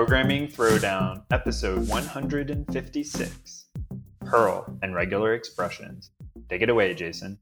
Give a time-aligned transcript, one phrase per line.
[0.00, 3.66] Programming Throwdown, episode 156
[4.20, 6.10] Perl and Regular Expressions.
[6.48, 7.36] Take it away, Jason.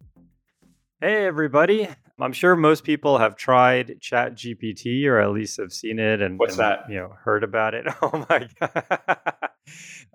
[1.01, 1.89] Hey, everybody.
[2.19, 6.55] I'm sure most people have tried ChatGPT or at least have seen it and, What's
[6.55, 6.91] and, that?
[6.91, 7.87] you know heard about it.
[8.03, 9.51] Oh my god!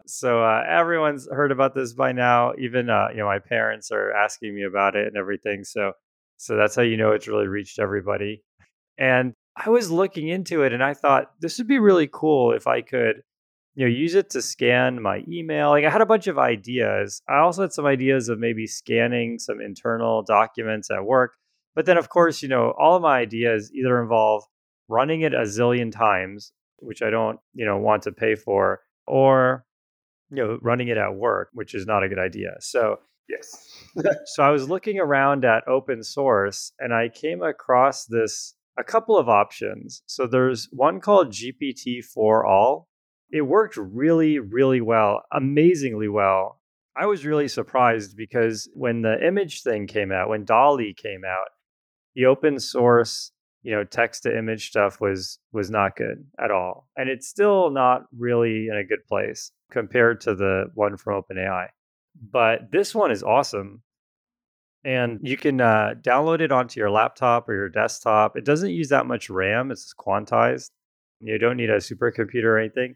[0.05, 2.51] so uh, everyone's heard about this by now.
[2.59, 5.63] Even uh, you know my parents are asking me about it and everything.
[5.63, 5.93] So
[6.35, 8.43] so that's how you know it's really reached everybody.
[8.97, 12.67] And I was looking into it and I thought this would be really cool if
[12.67, 13.23] I could
[13.75, 15.69] you know use it to scan my email.
[15.69, 17.21] Like i had a bunch of ideas.
[17.27, 21.33] I also had some ideas of maybe scanning some internal documents at work
[21.75, 24.43] but then of course you know all of my ideas either involve
[24.87, 29.65] running it a zillion times which i don't you know want to pay for or
[30.29, 32.55] you know running it at work which is not a good idea.
[32.59, 33.85] So Yes.
[34.25, 39.17] so I was looking around at open source and I came across this a couple
[39.17, 40.01] of options.
[40.05, 42.85] So there's one called GPT4All.
[43.31, 46.59] It worked really, really well, amazingly well.
[46.95, 51.49] I was really surprised because when the image thing came out, when DALL-E came out,
[52.15, 53.31] the open source,
[53.63, 56.87] you know, text to image stuff was was not good at all.
[56.95, 61.69] And it's still not really in a good place compared to the one from OpenAI
[62.31, 63.81] but this one is awesome
[64.83, 68.35] and you can uh, download it onto your laptop or your desktop.
[68.37, 69.71] It doesn't use that much ram.
[69.71, 70.69] It's quantized.
[71.19, 72.95] You don't need a supercomputer or anything.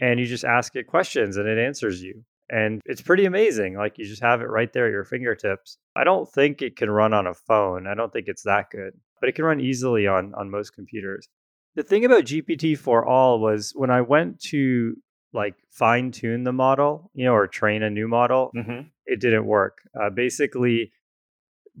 [0.00, 2.24] And you just ask it questions and it answers you.
[2.50, 3.76] And it's pretty amazing.
[3.76, 5.76] Like you just have it right there at your fingertips.
[5.94, 7.86] I don't think it can run on a phone.
[7.86, 11.26] I don't think it's that good but it can run easily on on most computers.
[11.74, 14.94] The thing about GPT4All was when i went to
[15.32, 18.82] like fine tune the model, you know, or train a new model, Mm-hmm.
[19.06, 19.78] it didn't work.
[20.00, 20.92] Uh, basically,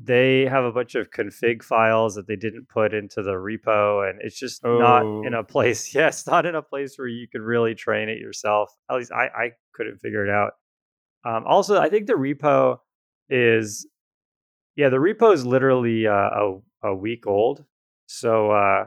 [0.00, 4.20] they have a bunch of config files that they didn't put into the repo, and
[4.22, 5.40] it's just not in Oh.
[5.40, 5.92] a place.
[5.94, 8.72] Yeah, not in a place where you can really train it yourself.
[8.88, 10.52] At least I, I couldn't figure it out.
[11.24, 12.78] Um, also, I think the repo
[13.28, 13.88] is,
[14.76, 17.64] yeah, the repo is literally uh, a a week old,
[18.06, 18.86] so uh,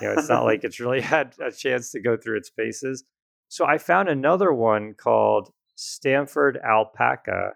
[0.00, 3.04] you know it's not like it's really had a chance to go through its paces.
[3.48, 7.52] So I found another one called Stanford Alpaca,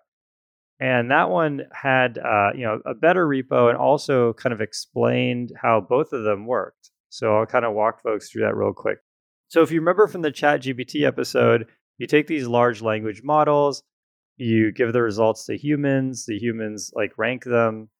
[0.81, 5.53] and that one had uh, you know a better repo and also kind of explained
[5.61, 6.91] how both of them worked.
[7.11, 8.99] So I'll kind of walk folks through that real quick.
[9.49, 11.67] So if you remember from the Chat GPT episode,
[11.99, 13.83] you take these large language models,
[14.37, 17.91] you give the results to humans, the humans like rank them,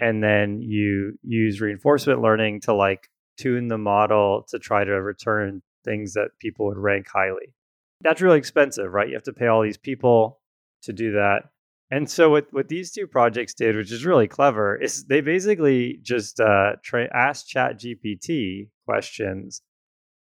[0.00, 3.08] and then you use reinforcement learning to like
[3.38, 7.54] tune the model to try to return things that people would rank highly.
[8.02, 9.08] That's really expensive, right?
[9.08, 10.40] You have to pay all these people
[10.82, 11.44] to do that.
[11.90, 16.00] And so what, what these two projects did, which is really clever, is they basically
[16.02, 19.62] just uh, tra- asked Chat GPT questions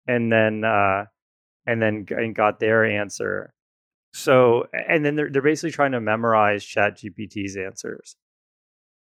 [0.08, 1.06] and then uh,
[1.66, 3.54] and then and got their answer.
[4.14, 8.16] So and then they're they're basically trying to memorize Chat GPT's answers.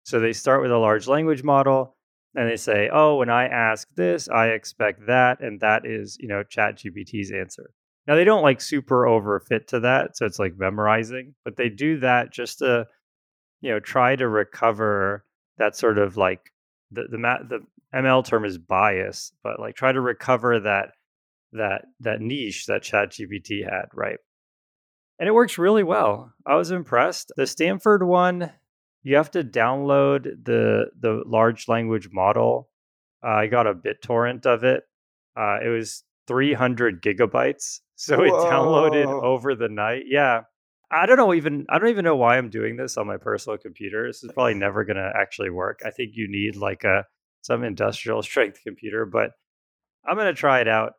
[0.05, 1.97] So they start with a large language model
[2.35, 6.29] and they say, "Oh, when I ask this, I expect that, and that is, you
[6.29, 7.71] know, Chat GPT's answer."
[8.07, 11.99] Now they don't like super overfit to that, so it's like memorizing, but they do
[12.01, 12.87] that just to,
[13.61, 15.25] you know, try to recover
[15.59, 16.53] that sort of like
[16.91, 17.61] the the the
[17.95, 20.93] ML term is bias, but like try to recover that
[21.53, 24.19] that that niche that Chat GPT had, right?
[25.19, 26.33] And it works really well.
[26.45, 27.33] I was impressed.
[27.37, 28.53] The Stanford one,
[29.03, 32.69] you have to download the the large language model.
[33.25, 34.85] Uh, I got a BitTorrent of it.
[35.37, 40.05] Uh, it was 300 gigabytes, so it downloaded over the night.
[40.07, 40.43] Yeah,
[40.91, 43.59] I don't know even I don't even know why I'm doing this on my personal
[43.59, 44.07] computer.
[44.07, 45.81] This is probably never going to actually work.
[45.85, 47.05] I think you need like a
[47.43, 49.31] some industrial strength computer, but
[50.07, 50.93] I'm going to try it out.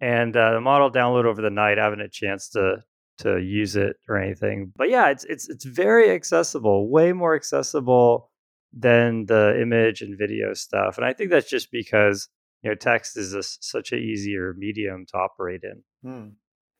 [0.00, 1.78] And uh, the model download over the night.
[1.78, 2.82] I haven't a chance to
[3.18, 4.72] to use it or anything.
[4.76, 8.30] But yeah, it's it's it's very accessible, way more accessible
[8.72, 10.96] than the image and video stuff.
[10.96, 12.28] And I think that's just because
[12.64, 15.82] you know text is a such an easier medium to operate in.
[16.02, 16.28] Hmm.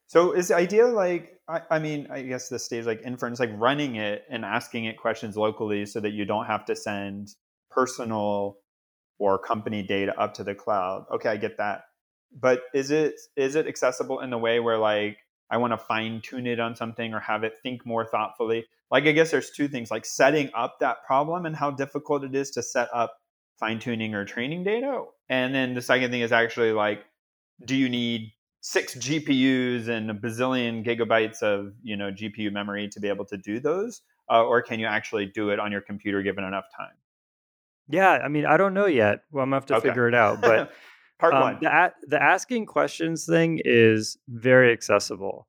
[0.06, 3.50] So is the idea like I, I mean I guess the stage like inference like
[3.54, 7.28] running it and asking it questions locally so that you don't have to send
[7.70, 8.58] personal
[9.18, 11.04] or company data up to the cloud.
[11.12, 11.82] Okay, I get that.
[12.32, 15.18] But is it is it accessible in the way where like
[15.50, 18.64] I want to fine tune it on something or have it think more thoughtfully?
[18.90, 22.34] Like I guess there's two things like setting up that problem and how difficult it
[22.34, 23.18] is to set up
[23.58, 25.04] fine tuning or training data.
[25.28, 27.04] And then the second thing is actually like
[27.64, 33.00] do you need six GPUs and a bazillion gigabytes of you know GPU memory to
[33.00, 36.22] be able to do those, uh, or can you actually do it on your computer
[36.22, 36.96] given enough time?
[37.88, 39.20] Yeah, I mean, I don't know yet.
[39.30, 39.88] Well, I'm gonna have to Okay.
[39.88, 40.40] figure it out.
[40.40, 40.72] But
[41.18, 41.58] Part Um, one.
[41.60, 45.46] the the asking questions thing is very accessible.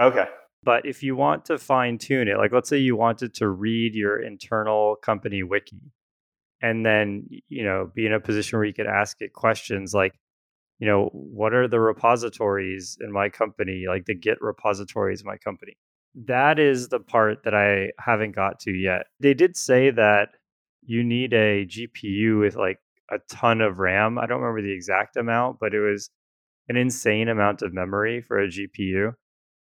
[0.00, 0.26] Okay.
[0.62, 3.94] But if you want to fine tune it, like let's say you wanted to read
[3.94, 5.80] your internal company wiki
[6.60, 10.14] and then, you know, be in a position where you could ask it questions like,
[10.78, 15.36] you know, what are the repositories in my company, like the Git repositories in my
[15.36, 15.76] company?
[16.14, 19.06] That is the part that I haven't got to yet.
[19.20, 20.30] They did say that
[20.84, 22.78] you need a GPU with like
[23.10, 24.18] a ton of RAM.
[24.18, 26.10] I don't remember the exact amount, but it was
[26.68, 29.14] an insane amount of memory for a GPU.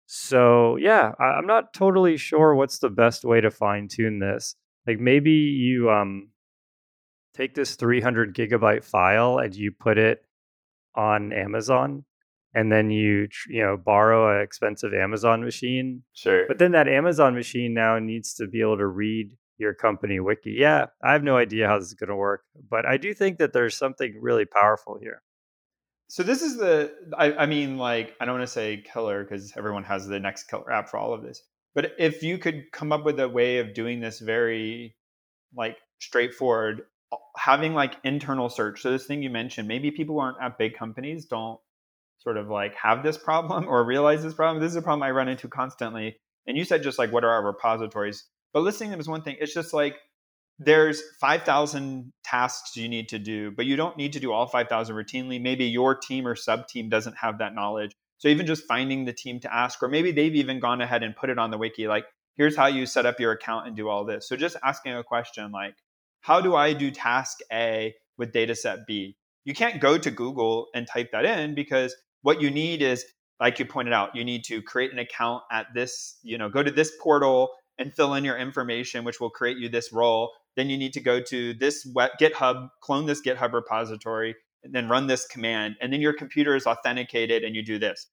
[0.07, 4.57] So yeah, I'm not totally sure what's the best way to fine tune this.
[4.87, 6.31] Like maybe you um
[7.35, 10.25] take this 300 gigabyte file and you put it
[10.95, 12.05] on Amazon,
[12.55, 16.03] and then you you know borrow an expensive Amazon machine.
[16.13, 16.47] Sure.
[16.49, 20.57] But then that Amazon machine now needs to be able to read your company wiki.
[20.59, 23.39] Yeah, I have no idea how this is going to work, but I do think
[23.39, 25.23] that there's something really powerful here.
[26.09, 29.53] So this is the I, I mean like I don't want to say killer because
[29.57, 31.43] everyone has the next killer app for all of this.
[31.73, 34.97] But if you could come up with a way of doing this very
[35.55, 36.83] like straightforward,
[37.37, 38.83] having like internal search.
[38.83, 41.59] So this thing you mentioned, maybe people who aren't at big companies don't
[42.19, 44.63] sort of like have this problem or realize this problem.
[44.63, 46.17] This is a problem I run into constantly.
[46.47, 48.27] And you said just like what are our repositories?
[48.53, 49.37] But listing them is one thing.
[49.41, 49.97] It's just like
[50.59, 54.95] there's 5,000 tasks you need to do, but you don't need to do all 5,000
[54.95, 55.41] routinely.
[55.41, 57.93] Maybe your team or sub team doesn't have that knowledge.
[58.19, 61.17] So even just finding the team to ask, or maybe they've even gone ahead and
[61.17, 62.05] put it on the wiki, like,
[62.37, 64.29] here's how you set up your account and do all this.
[64.29, 65.75] So just asking a question like,
[66.21, 69.17] how do I do task A with dataset B?
[69.45, 73.05] You can't go to Google and type that in because what you need is,
[73.41, 76.63] like you pointed out, you need to create an account at this, you know, go
[76.63, 80.31] to this portal and fill in your information, which will create you this role.
[80.57, 84.89] Then you need to go to this web, GitHub, clone this GitHub repository, and then
[84.89, 85.77] run this command.
[85.81, 88.09] And then your computer is authenticated and you do this.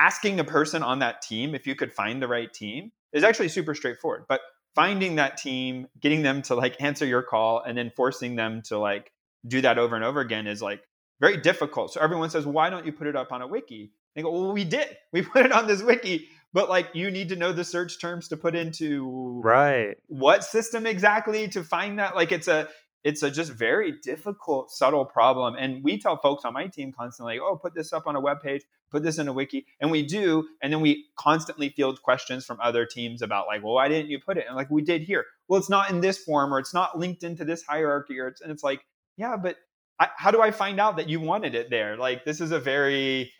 [0.00, 3.48] Asking a person on that team if you could find the right team is actually
[3.48, 4.24] super straightforward.
[4.28, 4.40] But
[4.74, 8.78] finding that team, getting them to like answer your call, and then forcing them to
[8.78, 9.12] like
[9.46, 10.82] do that over and over again is like
[11.20, 11.92] very difficult.
[11.92, 13.92] So everyone says, why don't you put it up on a wiki?
[14.14, 14.96] They go, well, we did.
[15.12, 18.28] We put it on this wiki, but like you need to know the search terms
[18.28, 19.96] to put into Right.
[20.06, 22.14] what system exactly to find that.
[22.14, 22.68] Like it's a
[23.04, 25.54] it's a just very difficult, subtle problem.
[25.54, 28.40] And we tell folks on my team constantly, oh, put this up on a web
[28.40, 29.66] page, put this in a wiki.
[29.80, 30.48] And we do.
[30.62, 34.18] And then we constantly field questions from other teams about like, well, why didn't you
[34.18, 34.46] put it?
[34.46, 35.24] And like we did here.
[35.46, 38.40] Well, it's not in this form or it's not linked into this hierarchy or it's
[38.40, 38.84] and it's like,
[39.16, 39.56] yeah, but
[40.00, 41.96] I, how do I find out that you wanted it there?
[41.96, 43.32] Like this is a very,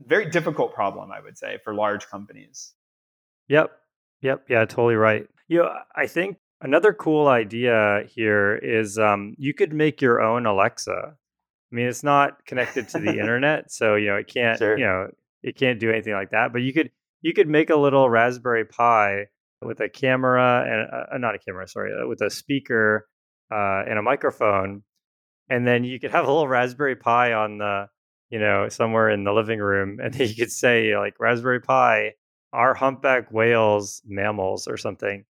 [0.00, 2.72] very difficult problem, I would say, for large companies.
[3.48, 3.70] Yep.
[4.22, 4.44] Yep.
[4.48, 5.26] Yeah, totally right.
[5.48, 10.46] You know, I think another cool idea here is um, you could make your own
[10.46, 10.92] Alexa.
[10.92, 14.58] I mean, it's not connected to the internet, so you know it can't.
[14.58, 14.78] Sure.
[14.78, 15.08] You know,
[15.42, 16.52] it can't do anything like that.
[16.52, 16.90] But you could
[17.22, 19.26] you could make a little Raspberry Pi
[19.62, 23.08] with a camera and uh, not a camera, sorry, uh, with a speaker
[23.50, 24.82] uh, and a microphone,
[25.48, 27.86] and then you could have a little Raspberry Pi on the
[28.30, 32.12] you know somewhere in the living room, and then you could say like Raspberry Pi
[32.52, 35.24] are humpback whales mammals or something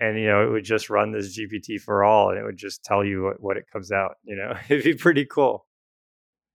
[0.00, 3.24] and you know it would just run this GPT4All and it would just tell you
[3.24, 5.66] what, what it comes out you know it'd be pretty cool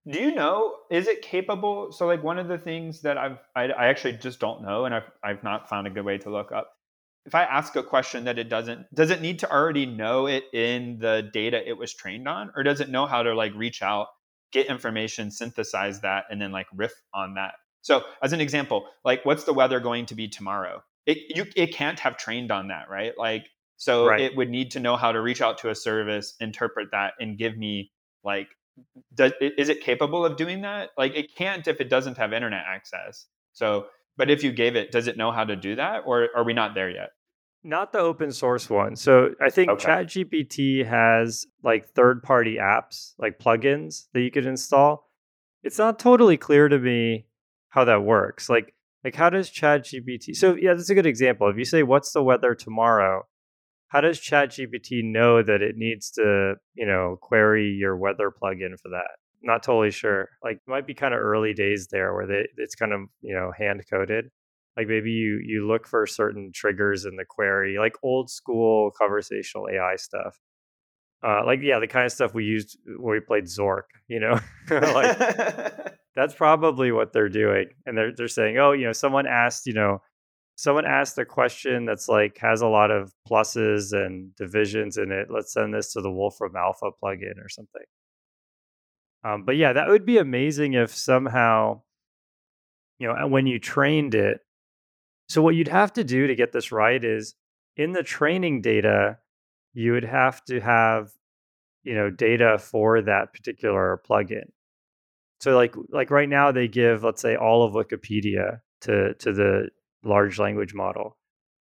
[0.05, 0.75] Do you know?
[0.91, 1.91] Is it capable?
[1.91, 4.93] So, like one of the things that I've I, I actually just don't know, and
[4.93, 6.71] I've I've not found a good way to look up.
[7.25, 10.43] If I ask a question that it doesn't, does it need to already know it
[10.53, 13.81] in the data it was trained on, or does it know how to like reach
[13.81, 14.07] out,
[14.51, 17.55] get information, synthesize that, and then like riff on that?
[17.81, 20.83] So, as an example, like what's the weather going to be tomorrow?
[21.05, 23.13] It you it can't have trained on that, right?
[23.17, 23.47] Like
[23.77, 24.21] so, Right.
[24.21, 27.37] it would need to know how to reach out to a service, interpret that, and
[27.37, 27.91] give me
[28.23, 28.47] like
[29.13, 32.63] does is it capable of doing that like it can't if it doesn't have internet
[32.67, 36.29] access so but if you gave it does it know how to do that or
[36.35, 37.11] are we not there yet
[37.63, 39.81] not the open source one so i think Okay.
[39.81, 45.09] chatgpt has like third party apps like plugins that you could install
[45.63, 47.25] it's not totally clear to me
[47.69, 48.74] how that works like
[49.05, 52.21] like how does chatgpt so yeah that's a good example if you say what's the
[52.21, 53.23] weather tomorrow
[53.95, 58.89] how does ChatGPT know that it needs to, you know, query your weather plugin for
[58.89, 59.11] that?
[59.41, 60.27] Not totally sure.
[60.43, 63.53] Like, might be kind of early days there where they, it's kind of, you know,
[63.57, 64.31] hand coded.
[64.75, 69.69] Like maybe you you look for certain triggers in the query, like old school conversational
[69.69, 70.37] AI stuff.
[71.25, 73.83] Uh, like yeah, the kind of stuff we used when we played Zork.
[74.09, 75.17] You know, like
[76.15, 79.73] that's probably what they're doing and they're they're saying oh you know someone asked you
[79.73, 79.99] know
[80.55, 85.27] someone asked a question that's like has a lot of pluses and divisions in it
[85.29, 87.83] let's send this to the wolfram alpha plugin or something
[89.23, 91.81] Um, but yeah, that would be amazing if somehow,
[92.99, 94.39] you know, when you trained it.
[95.29, 97.35] So what you'd have to do to get this right is
[97.77, 99.17] in the training data,
[99.73, 101.11] you would have to have,
[101.83, 104.51] you know, data for that particular plugin.
[105.45, 109.69] So like like right now they give let's say all of Wikipedia to to the
[110.03, 111.19] large language model.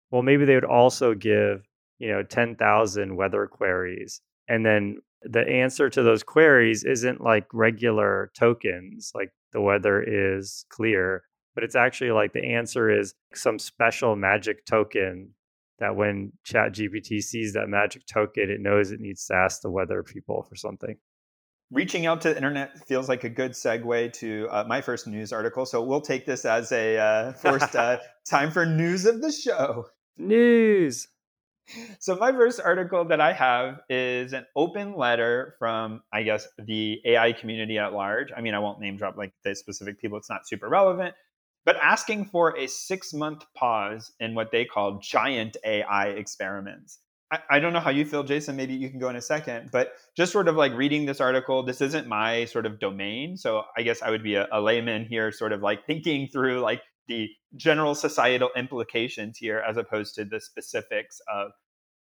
[0.10, 1.68] Well, maybe they would also give,
[2.00, 8.32] you know, 10,000 weather queries and then the answer to those queries isn't like regular
[8.40, 11.24] tokens like the weather is clear,
[11.54, 15.34] but it's actually like the answer is some special magic token
[15.80, 20.04] that when ChatGPT sees that magic token, it knows it needs to ask the weather
[20.04, 20.96] people for something
[21.74, 25.34] reaching out to the internet feels like a good segue to uh, my first news
[25.34, 25.66] article.
[25.66, 27.98] So we'll take this as a uh, first uh,
[28.30, 29.88] time for news of the show.
[30.18, 31.08] News.
[32.00, 37.02] So my first article that I have is an open letter from, I guess, the
[37.06, 38.30] AI community at large.
[38.36, 41.16] I mean, I won't name drop like the specific people; it's not super relevant.
[41.66, 47.00] But asking for a six month pause in what they call giant AI experiments.
[47.50, 48.56] I, don't know how you feel, Jason.
[48.56, 51.64] Maybe you can go in a second, but just sort of like reading this article,
[51.64, 53.38] this isn't my sort of domain.
[53.38, 56.60] So I guess I would be a, a layman here, sort of like thinking through
[56.60, 61.52] like the general societal implications here as opposed to the specifics of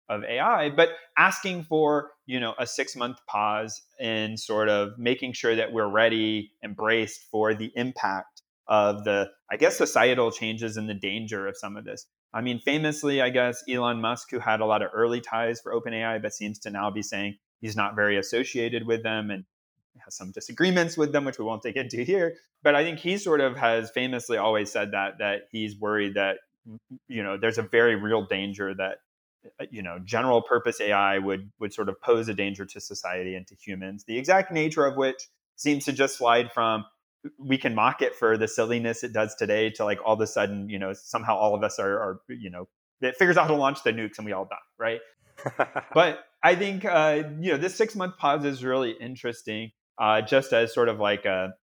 [0.09, 5.33] of AI, but asking for you know a six month pause and sort of making
[5.33, 10.89] sure that we're ready, embraced for the impact of the I guess societal changes and
[10.89, 12.05] the danger of some of this.
[12.33, 15.73] I mean, famously, I guess Elon Musk, who had a lot of early ties for
[15.73, 19.45] OpenAI, but seems to now be saying he's not very associated with them and
[19.99, 22.35] has some disagreements with them, which we won't take into here.
[22.63, 26.37] But I think he sort of has famously always said that that he's worried that
[27.07, 28.99] you know there's a very real danger that
[29.59, 33.35] uh, you know general purpose AI would would sort of pose a danger to society
[33.35, 34.05] and to humans.
[34.05, 36.85] The exact nature of which seems to just slide from
[37.39, 40.27] we can mock it for the silliness it does today to like all of a
[40.27, 42.67] sudden, you know, somehow all of us are, are you know,
[43.01, 44.99] it figures out how to launch the nukes and we all die, right?
[45.93, 50.53] but I think, uh, you know, this six month pause is really interesting, uh, just
[50.53, 51.53] as sort of like a,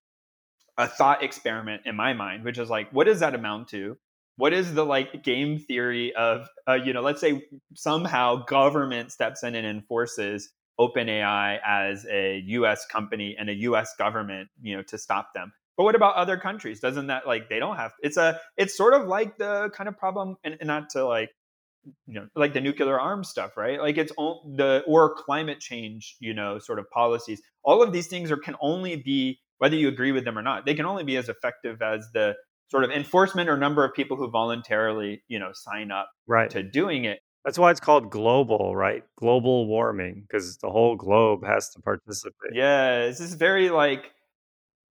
[0.78, 3.96] a thought experiment in my mind, which is like, what does that amount to?
[4.36, 7.42] What is the like game theory of, uh, you know, let's say
[7.74, 14.48] somehow government steps in and enforces OpenAI as a US company and a US government,
[14.62, 15.52] you know, to stop them.
[15.76, 16.80] But what about other countries?
[16.80, 19.96] Doesn't that like they don't have it's a it's sort of like the kind of
[19.96, 21.30] problem and, and not to like
[22.06, 26.34] you know like the nuclear arms stuff right like it's the or climate change you
[26.34, 30.12] know sort of policies all of these things are can only be whether you agree
[30.12, 32.34] with them or not they can only be as effective as the
[32.70, 36.50] sort of enforcement or number of people who voluntarily you know sign up right.
[36.50, 39.02] to doing it that's why it's called global, right?
[39.16, 42.52] Global warming, because the whole globe has to participate.
[42.52, 44.10] Yeah, this is very like,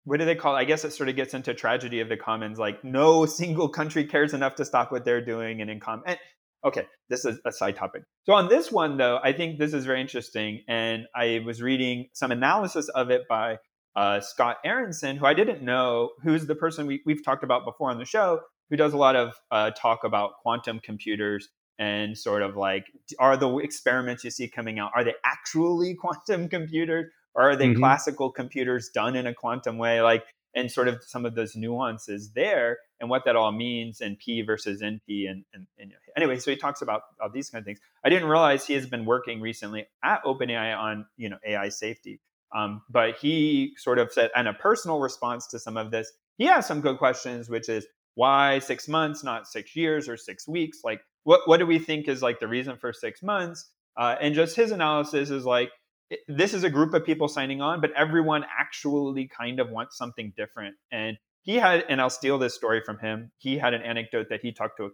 [0.06, 0.60] what do they call it?
[0.60, 2.58] I guess it sort of gets into tragedy of the commons.
[2.58, 6.18] Like, no single country cares enough to stop what they're doing, and in common.
[6.66, 8.04] Okay, this is a side topic.
[8.26, 12.08] So on this one, though, I think this is very interesting, and I was reading
[12.14, 13.58] some analysis of it by
[13.96, 17.92] uh, Scott Aaronson, who I didn't know, who's the person we, have talked about before
[17.92, 21.48] on the show, who does a lot of uh, talk about quantum computers
[21.80, 22.86] and sort of like
[23.18, 27.12] are the experiments you see coming out are they actually quantum computers?
[27.36, 27.80] Or are they mm-hmm.
[27.80, 30.02] classical computers done in a quantum way?
[30.02, 34.18] Like and sort of some of those nuances there and what that all means and
[34.18, 37.66] p versus np and, and, and anyway so he talks about all these kind of
[37.66, 37.80] things.
[38.04, 42.20] I didn't realize he has been working recently at openai on you know ai safety.
[42.52, 46.46] Um, but he sort of said and a personal response to some of this he
[46.46, 47.86] has some good questions which is
[48.20, 52.08] why six months not six years or six weeks like what what do we think
[52.08, 53.70] is like the reason for six months?
[53.98, 55.70] Uh, and just his analysis is like
[56.28, 60.34] this is a group of people signing on, but everyone actually kind of wants something
[60.36, 60.76] different.
[60.92, 63.32] And he had, and I'll steal this story from him.
[63.38, 64.90] He had an anecdote that he talked to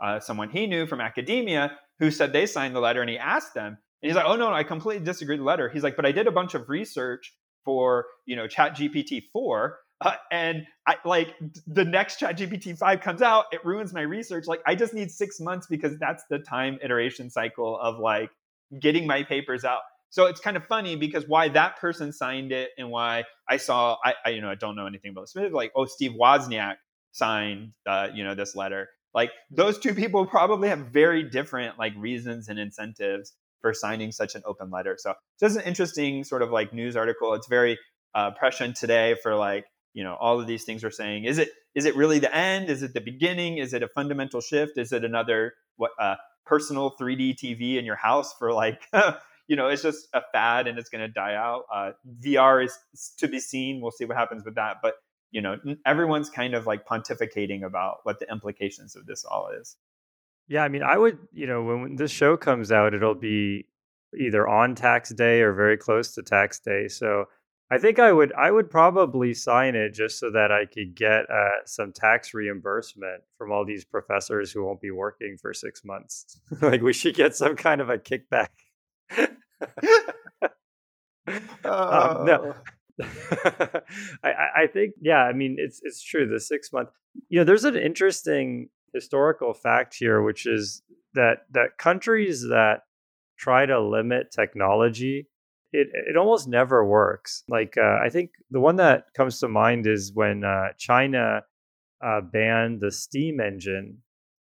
[0.00, 3.54] uh, someone he knew from academia who said they signed the letter, and he asked
[3.54, 5.96] them, and he's like, "Oh no, no I completely disagree with the letter." He's like,
[5.96, 7.34] "But I did a bunch of research
[7.64, 11.34] for you know Chat GPT four, uh, and I like
[11.66, 14.46] the next chat GPT 5 comes out, it ruins my research.
[14.46, 18.30] Like I just need six months because that's the time iteration cycle of like
[18.80, 19.80] getting my papers out.
[20.10, 23.96] So it's kind of funny because why that person signed it and why I saw
[24.04, 26.76] I, I you know I don't know anything about Smith like oh Steve Wozniak
[27.12, 31.92] signed uh, you know this letter like those two people probably have very different like
[31.96, 34.96] reasons and incentives for signing such an open letter.
[34.98, 37.34] So just an interesting sort of like news article.
[37.34, 37.78] It's very
[38.14, 41.50] uh, prescient today for like you know all of these things are saying is it
[41.74, 44.92] is it really the end is it the beginning is it a fundamental shift is
[44.92, 46.16] it another what uh,
[46.46, 48.82] personal 3d tv in your house for like
[49.50, 51.64] you know, it's just a fad and it's going to die out.
[51.74, 51.90] Uh,
[52.24, 52.78] VR is
[53.18, 53.80] to be seen.
[53.80, 54.76] We'll see what happens with that.
[54.80, 54.94] But
[55.32, 59.76] you know, everyone's kind of like pontificating about what the implications of this all is.
[60.46, 63.66] Yeah, I mean, I would, you know, when this show comes out, it'll be
[64.16, 66.86] either on tax day or very close to tax day.
[66.86, 67.24] So
[67.72, 71.30] I think I would I would probably sign it just so that I could get
[71.30, 76.40] uh, some tax reimbursement from all these professors who won't be working for six months.
[76.62, 78.48] like we should get some kind of a kickback.
[81.64, 82.54] um, no, oh.
[84.24, 85.22] I, I think yeah.
[85.22, 86.26] I mean, it's it's true.
[86.28, 86.88] The six month.
[87.28, 90.82] You know, there's an interesting historical fact here, which is
[91.14, 92.80] that that countries that
[93.38, 95.28] try to limit technology
[95.72, 97.44] it it almost never works.
[97.48, 101.42] Like uh, I think the one that comes to mind is when uh, China
[102.04, 103.98] uh, banned the steam engine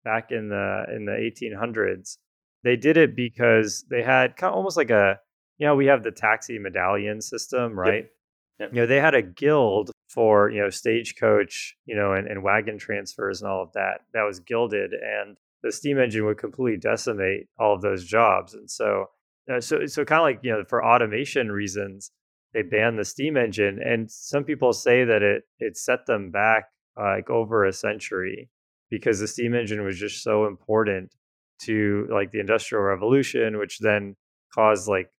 [0.04, 2.18] back in the in the 1800s.
[2.64, 5.20] They did it because they had kind of almost like a
[5.58, 8.04] you know we have the taxi medallion system, right?
[8.04, 8.12] Yep.
[8.60, 8.70] Yep.
[8.74, 12.78] You know they had a guild for you know stagecoach, you know, and, and wagon
[12.78, 14.02] transfers and all of that.
[14.14, 18.70] That was gilded, and the steam engine would completely decimate all of those jobs, and
[18.70, 19.08] so
[19.52, 22.12] uh, so so kind of like you know for automation reasons
[22.54, 26.66] they banned the steam engine and some people say that it it set them back
[27.00, 28.50] uh, like over a century
[28.90, 31.14] because the steam engine was just so important
[31.62, 34.16] to like the industrial revolution which then
[34.54, 35.10] caused like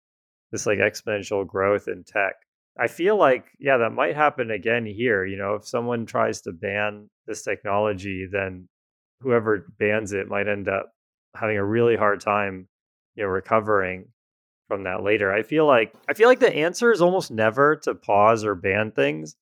[0.50, 2.34] this like exponential growth in tech.
[2.78, 6.52] I feel like yeah that might happen again here you know if someone tries to
[6.52, 8.68] ban this technology then
[9.20, 10.92] whoever bans it might end up
[11.34, 12.68] having a really hard time
[13.14, 14.06] you know recovering
[14.68, 15.32] from that later.
[15.32, 18.92] I feel like I feel like the answer is almost never to pause or ban
[18.92, 19.36] things,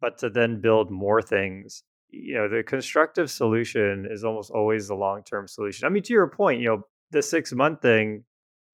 [0.00, 1.82] but to then build more things.
[2.10, 5.86] You know, the constructive solution is almost always the long-term solution.
[5.86, 8.24] I mean, to your point, you know, the 6-month thing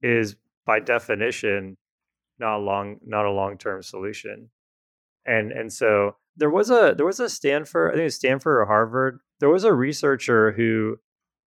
[0.03, 0.35] is
[0.67, 1.77] by definition
[2.38, 4.51] not a long not a long-term solution.
[5.25, 8.59] And and so there was a there was a Stanford, I think it was Stanford
[8.59, 9.21] or Harvard.
[9.41, 10.99] There was a researcher who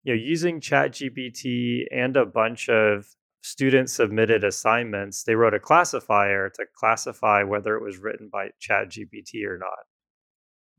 [0.04, 3.06] you know, using ChatGPT and a bunch of
[3.42, 9.44] student submitted assignments, they wrote a classifier to classify whether it was written by ChatGPT
[9.46, 9.84] or not.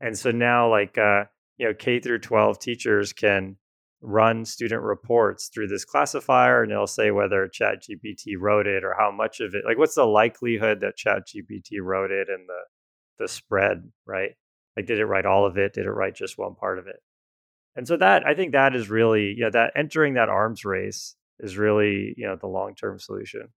[0.00, 1.24] And so now, like, uh,
[1.58, 3.56] you know, K through 12 teachers can
[4.00, 9.10] run student reports through this classifier and it'll say whether ChatGPT wrote it or how
[9.10, 12.60] much of it, like, what's the likelihood that ChatGPT wrote it and the,
[13.18, 14.32] the spread, right?
[14.76, 15.72] Like, did it write all of it?
[15.72, 16.96] Did it write just one part of it?
[17.76, 21.14] And so that I think that is really, you know, that entering that arms race
[21.40, 23.48] is really, you know, the long term solution.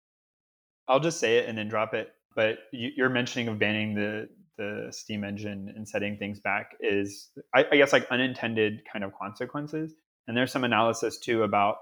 [0.88, 2.10] I'll just say it and then drop it.
[2.36, 7.66] But you're mentioning of banning the the steam engine and setting things back is, I,
[7.72, 9.96] I guess, like unintended kind of consequences.
[10.28, 11.78] And there's some analysis too about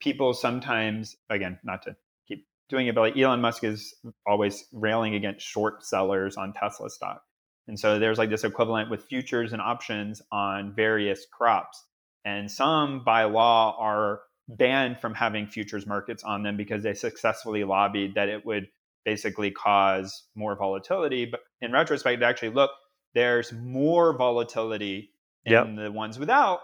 [0.00, 1.96] people sometimes, again, not to
[2.26, 3.94] keep doing it, but like Elon Musk is
[4.26, 7.22] always railing against short sellers on Tesla stock.
[7.68, 11.84] And so there's like this equivalent with futures and options on various crops.
[12.24, 17.64] And some by law are banned from having futures markets on them because they successfully
[17.64, 18.68] lobbied that it would
[19.04, 21.26] basically cause more volatility.
[21.26, 22.70] But in retrospect, actually, look,
[23.14, 25.10] there's more volatility
[25.44, 25.66] in yep.
[25.76, 26.60] the ones without,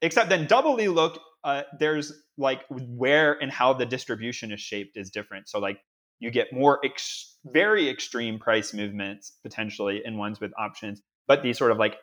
[0.00, 5.10] except then doubly look, uh, there's like where and how the distribution is shaped is
[5.10, 5.48] different.
[5.48, 5.80] So, like,
[6.22, 11.58] you get more ex- very extreme price movements potentially in ones with options, but these
[11.58, 11.96] sort of like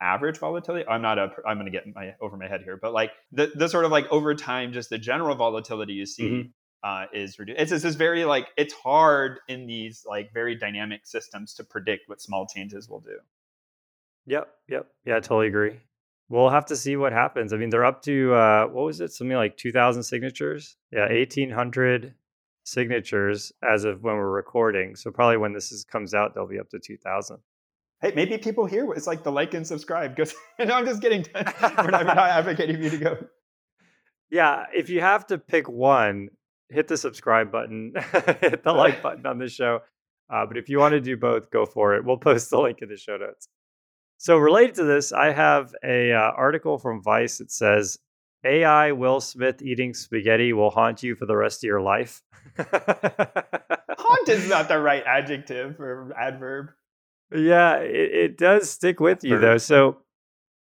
[0.00, 0.86] average volatility.
[0.88, 3.52] I'm not a I'm going to get my over my head here, but like the
[3.54, 6.48] the sort of like over time, just the general volatility you see mm-hmm.
[6.82, 7.60] uh, is reduced.
[7.60, 12.08] It's, it's this very like it's hard in these like very dynamic systems to predict
[12.08, 13.18] what small changes will do.
[14.26, 14.48] Yep.
[14.68, 14.86] Yep.
[15.04, 15.80] Yeah, I totally agree.
[16.30, 17.52] We'll have to see what happens.
[17.52, 19.12] I mean, they're up to uh, what was it?
[19.12, 20.76] Something like 2,000 signatures.
[20.90, 22.14] Yeah, 1,800
[22.66, 24.96] signatures as of when we're recording.
[24.96, 27.38] So probably when this is, comes out, they'll be up to 2,000.
[28.02, 30.14] Hey, maybe people here it's like the like and subscribe.
[30.14, 31.24] Because no, I'm just kidding.
[31.34, 31.42] we're,
[31.90, 33.26] not, we're not advocating for you to go.
[34.30, 36.28] Yeah, if you have to pick one,
[36.68, 37.92] hit the subscribe button,
[38.40, 39.80] hit the like button on the show.
[40.28, 42.04] Uh, but if you want to do both, go for it.
[42.04, 43.48] We'll post the link in the show notes.
[44.18, 47.96] So related to this, I have a uh, article from Vice that says
[48.44, 52.22] AI Will Smith eating spaghetti will haunt you for the rest of your life.
[52.58, 56.68] haunt is not the right adjective or adverb.
[57.34, 59.58] Yeah, it, it does stick with you though.
[59.58, 59.98] So,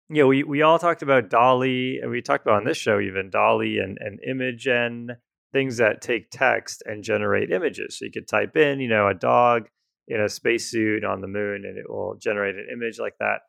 [0.10, 3.00] you know, we, we all talked about DALL-E, and we talked about on this show
[3.00, 5.16] even DALL-E and, and Imagen,
[5.54, 7.98] things that take text and generate images.
[7.98, 9.70] So you could type in, you know, a dog
[10.08, 13.42] in a spacesuit on the moon and it will generate an image like that.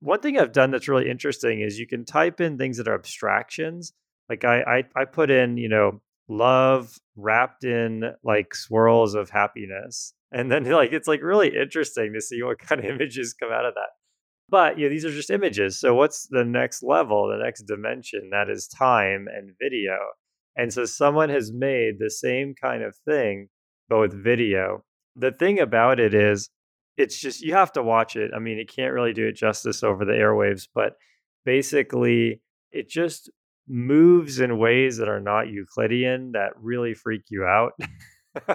[0.00, 2.94] One thing I've done that's really interesting is you can type in things that are
[2.94, 3.92] abstractions.
[4.28, 10.14] Like I, I, I put in, you know, love wrapped in like swirls of happiness.
[10.30, 13.64] And then like it's like really interesting to see what kind of images come out
[13.64, 13.88] of that.
[14.50, 15.80] But you know, these are just images.
[15.80, 18.28] So what's the next level, the next dimension?
[18.30, 19.96] That is time and video.
[20.54, 23.48] And so someone has made the same kind of thing,
[23.88, 24.84] but with video.
[25.16, 26.50] The thing about it is
[26.98, 28.32] it's just you have to watch it.
[28.34, 30.94] I mean, it can't really do it justice over the airwaves, but
[31.44, 33.30] basically it just
[33.68, 37.72] moves in ways that are not Euclidean that really freak you out.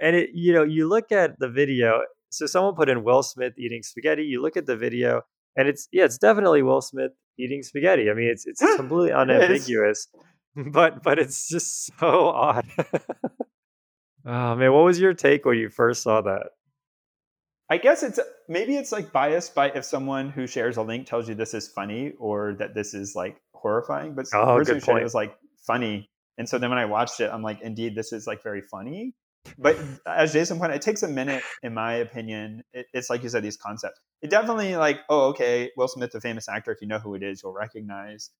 [0.00, 2.02] and it, you know, you look at the video.
[2.30, 4.22] So someone put in Will Smith eating spaghetti.
[4.22, 5.22] You look at the video,
[5.56, 8.08] and it's yeah, it's definitely Will Smith eating spaghetti.
[8.08, 10.06] I mean, it's it's completely unambiguous,
[10.54, 12.66] but but it's just so odd.
[14.24, 16.50] oh man, what was your take when you first saw that?
[17.70, 21.28] I guess it's maybe it's like biased by if someone who shares a link tells
[21.28, 24.14] you this is funny or that this is like horrifying.
[24.14, 26.86] But oh, the person who shared it was like funny, and so then when I
[26.86, 29.14] watched it, I'm like, indeed, this is like very funny.
[29.56, 32.62] But as Jason pointed, it takes a minute, in my opinion.
[32.72, 34.00] It, it's like you said, these concepts.
[34.20, 36.72] It definitely like, oh, okay, Will Smith, a famous actor.
[36.72, 38.30] If you know who it is, you'll recognize,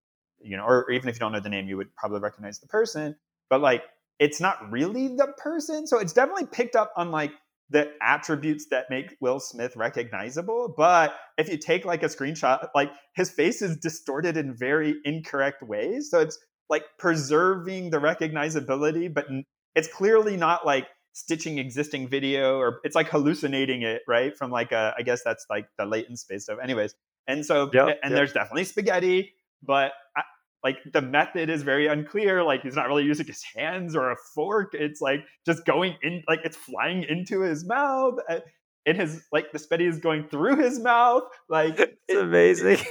[0.41, 2.67] you know, or even if you don't know the name, you would probably recognize the
[2.67, 3.17] person.
[3.49, 3.85] But like,
[4.19, 5.87] it's not really the person.
[5.87, 7.33] So it's definitely picked up on like
[7.71, 10.75] the attributes that make Will Smith recognizable.
[10.77, 15.63] But if you take like a screenshot, like his face is distorted in very incorrect
[15.63, 16.11] ways.
[16.11, 19.27] So it's like preserving the recognizability, but
[19.75, 24.37] it's clearly not like stitching existing video or it's like hallucinating it, right?
[24.37, 26.59] From like a, I guess that's like the latent space stuff.
[26.63, 26.95] Anyways.
[27.29, 28.19] And so, yep, and yep.
[28.19, 29.93] there's definitely spaghetti, but
[30.63, 34.17] like the method is very unclear like he's not really using his hands or a
[34.35, 38.41] fork it's like just going in like it's flying into his mouth uh,
[38.87, 42.73] and his like the spaghetti is going through his mouth like it's it, amazing.
[42.73, 42.87] It,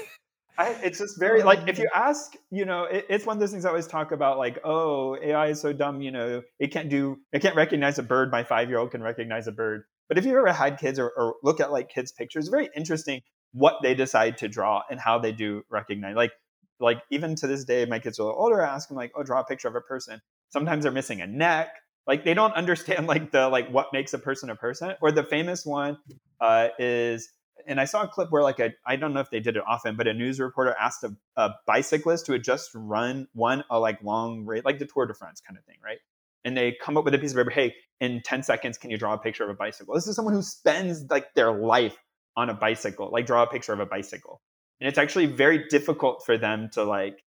[0.58, 3.52] I, it's just very like if you ask you know it, it's one of those
[3.52, 6.90] things i always talk about like oh ai is so dumb you know it can't
[6.90, 9.84] do it can't recognize a bird my five year old can recognize a bird.
[10.08, 13.22] But if you ever had kids or, or look at like kids pictures very interesting
[13.52, 16.32] what they decide to draw and how they do recognize like
[16.80, 18.64] like even to this day, my kids are a little older.
[18.64, 21.28] I ask them like, "Oh, draw a picture of a person." Sometimes they're missing a
[21.28, 21.76] neck.
[22.08, 24.96] Like they don't understand like the like what makes a person a person.
[25.02, 25.98] Or the famous one
[26.40, 27.30] uh, is,
[27.68, 29.64] and I saw a clip where like a I don't know if they did it
[29.68, 33.80] often, but a news reporter asked a, a bicyclist who had just run one a
[33.80, 36.00] like long race, like the Tour de France kind of thing, right?
[36.46, 37.50] And they come up with a piece of paper.
[37.50, 39.94] Hey, in ten seconds, can you draw a picture of a bicycle?
[39.96, 41.98] This is someone who spends like their life
[42.38, 43.10] on a bicycle.
[43.12, 44.42] Like draw a picture of a bicycle
[44.80, 47.24] and it's actually very difficult for them to like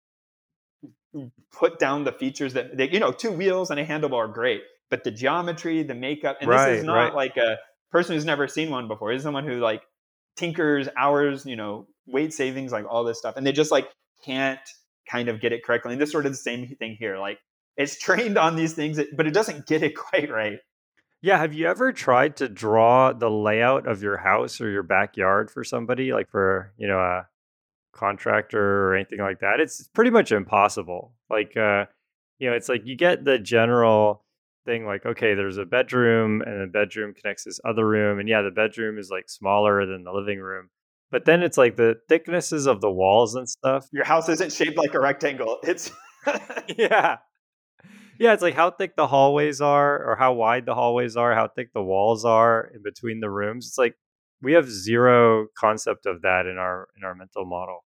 [1.53, 4.63] put down the features that they, you know two wheels and a handlebar are great
[4.91, 7.15] but the geometry the makeup and right, this is not right.
[7.15, 7.57] like a
[7.91, 9.83] person who's never seen one before this is someone who like
[10.37, 13.89] tinkers hours you know weight savings like all this stuff and they just like
[14.25, 14.61] can't
[15.11, 17.39] kind of get it correctly and this sort of the same thing here like
[17.77, 20.59] it's trained on these things but it doesn't get it quite right
[21.23, 25.51] yeah have you ever tried to draw the layout of your house or your backyard
[25.51, 27.27] for somebody like for you know a
[27.97, 29.61] contractor or anything like that.
[29.61, 31.15] It's pretty much impossible.
[31.31, 31.87] Like, uh,
[32.39, 34.25] you know, it's like you get the general
[34.67, 38.19] thing like, okay, there's a bedroom and the bedroom connects this other room.
[38.19, 40.69] And yeah, the bedroom is like smaller than the living room.
[41.11, 43.89] But then it's like the thicknesses of the walls and stuff.
[43.93, 45.59] Your house isn't shaped like a rectangle.
[45.63, 45.91] It's,
[46.77, 47.19] yeah.
[48.19, 51.49] Yeah, it's like how thick the hallways are or how wide the hallways are, how
[51.49, 53.67] thick the walls are in between the rooms.
[53.67, 53.95] It's like
[54.43, 57.85] we have zero concept of that in our in our mental model.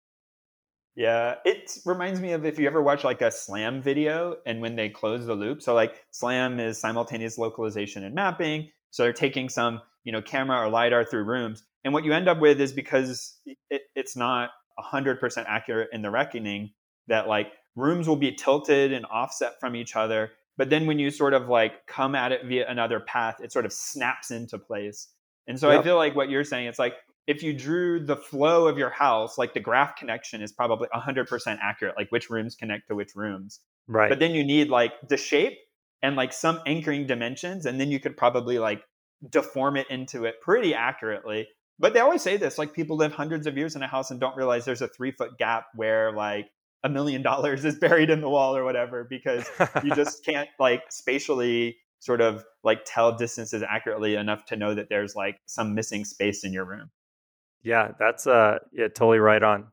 [0.98, 4.74] Yeah, it reminds me of if you ever watch like a SLAM video and when
[4.74, 5.62] they close the loop.
[5.62, 8.70] So like SLAM is simultaneous localization and mapping.
[8.90, 12.28] So they're taking some, you know, camera or lidar through rooms, and what you end
[12.28, 13.37] up with is because
[13.70, 14.50] it, it's not
[14.92, 16.70] 100% accurate in the reckoning
[17.06, 20.32] that like rooms will be tilted and offset from each other.
[20.56, 23.66] But then when you sort of like come at it via another path, it sort
[23.66, 25.06] of snaps into place.
[25.46, 25.80] And so yep.
[25.80, 26.94] I feel like what you're saying, it's like
[27.28, 31.58] if you drew the flow of your house, like the graph connection is probably 100%
[31.62, 33.60] accurate, like which rooms connect to which rooms.
[33.86, 34.08] Right.
[34.08, 35.58] But then you need like the shape
[36.02, 38.82] and like some anchoring dimensions, and then you could probably like
[39.28, 41.46] deform it into it pretty accurately.
[41.78, 44.18] But they always say this like people live hundreds of years in a house and
[44.18, 46.48] don't realize there's a three foot gap where like
[46.82, 49.46] a million dollars is buried in the wall or whatever because
[49.84, 54.88] you just can't like spatially sort of like tell distances accurately enough to know that
[54.88, 56.88] there's like some missing space in your room.
[57.62, 59.66] Yeah, that's uh yeah, totally right on.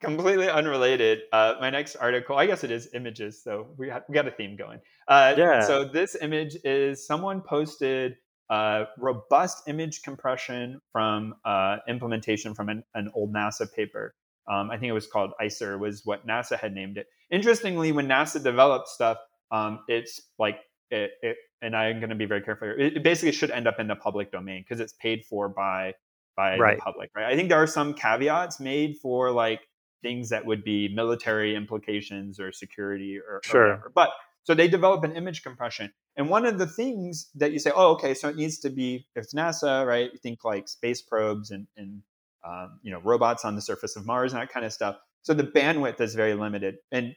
[0.00, 1.20] Completely unrelated.
[1.30, 4.30] Uh, my next article, I guess it is images, so we have, we got a
[4.30, 4.80] theme going.
[5.06, 5.60] Uh, yeah.
[5.60, 8.16] So this image is someone posted
[8.48, 14.14] uh, robust image compression from uh, implementation from an, an, old NASA paper.
[14.50, 17.06] Um, I think it was called ICER, was what NASA had named it.
[17.30, 19.18] Interestingly, when NASA developed stuff,
[19.52, 22.76] um, it's like it, it, and I'm going to be very careful here.
[22.76, 25.94] It, it, basically should end up in the public domain because it's paid for by
[26.40, 26.76] by right.
[26.76, 27.26] the public, right?
[27.26, 29.60] I think there are some caveats made for like
[30.02, 33.60] things that would be military implications or security or, sure.
[33.60, 33.92] Or whatever.
[33.94, 34.10] But
[34.44, 35.92] so they develop an image compression.
[36.16, 39.06] And one of the things that you say, oh, okay, so it needs to be,
[39.14, 40.10] if it's NASA, right?
[40.10, 42.02] You think like space probes and, and
[42.42, 44.96] um, you know, robots on the surface of Mars and that kind of stuff.
[45.22, 46.76] So the bandwidth is very limited.
[46.90, 47.14] And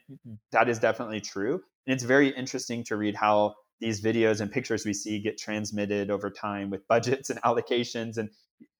[0.52, 1.62] that is definitely true.
[1.86, 6.10] And it's very interesting to read how these videos and pictures we see get transmitted
[6.10, 8.18] over time with budgets and allocations.
[8.18, 8.28] And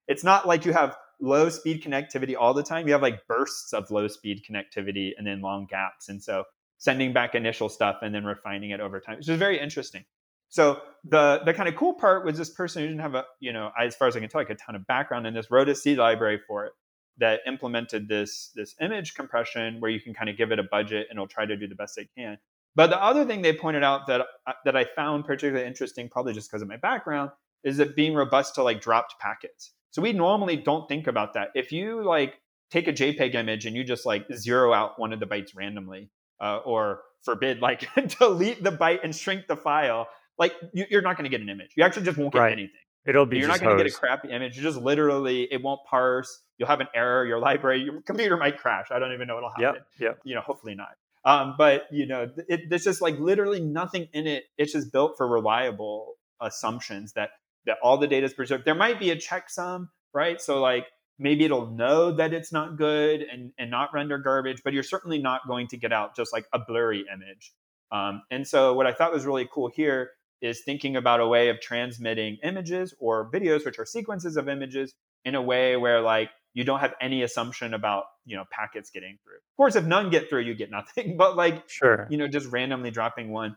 [0.09, 2.87] it's not like you have low speed connectivity all the time.
[2.87, 6.09] You have like bursts of low speed connectivity and then long gaps.
[6.09, 6.45] And so
[6.79, 10.05] sending back initial stuff and then refining it over time, which is very interesting.
[10.49, 13.53] So the the kind of cool part was this person who didn't have a, you
[13.53, 15.69] know, as far as I can tell, like a ton of background in this, wrote
[15.69, 16.73] a C library for it
[17.19, 21.07] that implemented this this image compression where you can kind of give it a budget
[21.11, 22.39] and it'll try to do the best it can.
[22.77, 24.27] But the other thing they pointed out that
[24.65, 27.31] that I found particularly interesting, probably just because of my background,
[27.63, 29.73] is it being robust to like dropped packets.
[29.95, 31.51] So we normally don't think about that.
[31.55, 32.35] If you like
[32.73, 36.11] take a JPEG image and you just like zero out one of the bytes randomly,
[36.41, 41.17] uh, or forbid like delete the byte and shrink the file, like you, are not
[41.17, 41.75] going to get an image.
[41.77, 42.53] You actually just won't get right.
[42.53, 42.75] anything.
[43.07, 44.57] It'll be you're not going to get a crappy image.
[44.57, 46.41] You just literally it won't parse.
[46.59, 47.25] You'll have an error.
[47.25, 48.89] Your library, your computer might crash.
[48.91, 49.83] I don't even know what'll happen.
[50.01, 50.19] Yeah, yep.
[50.25, 50.97] You know, hopefully not.
[51.25, 54.43] Um, but you know, it, there's just like literally nothing in it.
[54.59, 57.31] It's just built for reliable assumptions that
[57.67, 58.65] that all the data is preserved.
[58.65, 60.41] There might be a checksum, right?
[60.41, 60.87] So like
[61.19, 65.19] maybe it'll know that it's not good and, and not render garbage, but you're certainly
[65.19, 67.53] not going to get out just like a blurry image.
[67.93, 70.11] Um, and so what I thought was really cool here
[70.43, 74.95] is thinking about a way of transmitting images or videos, which are sequences of images,
[75.25, 79.19] in a way where like you don't have any assumption about you know packets getting
[79.25, 79.37] through.
[79.37, 81.17] Of course, if none get through, you get nothing.
[81.25, 83.57] But like sure, you know, just randomly dropping one.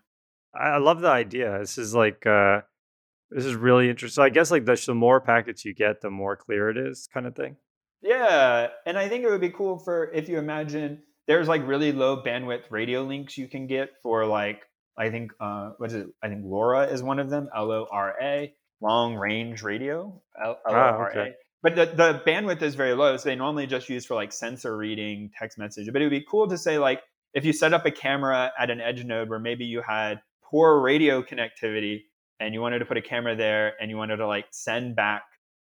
[0.56, 1.60] I love the idea.
[1.60, 2.62] This is like uh
[3.30, 4.16] this is really interesting.
[4.16, 7.08] So I guess like the, the more packets you get, the more clear it is,
[7.14, 7.58] kind of thing.
[8.02, 11.92] Yeah, and I think it would be cool for if you imagine there's like really
[11.92, 14.62] low bandwidth radio links you can get for like
[14.98, 16.08] I think uh what is it?
[16.24, 17.50] I think LoRa is one of them.
[17.56, 20.22] L O R A, long range radio.
[20.44, 21.20] L O R A.
[21.20, 21.32] Ah,
[21.64, 24.78] but the, the bandwidth is very low, so they normally just use for like sensor
[24.78, 25.90] reading, text message.
[25.92, 27.02] But it would be cool to say like
[27.34, 30.80] if you set up a camera at an edge node where maybe you had poor
[30.80, 32.04] radio connectivity
[32.40, 35.24] and you wanted to put a camera there and you wanted to like send back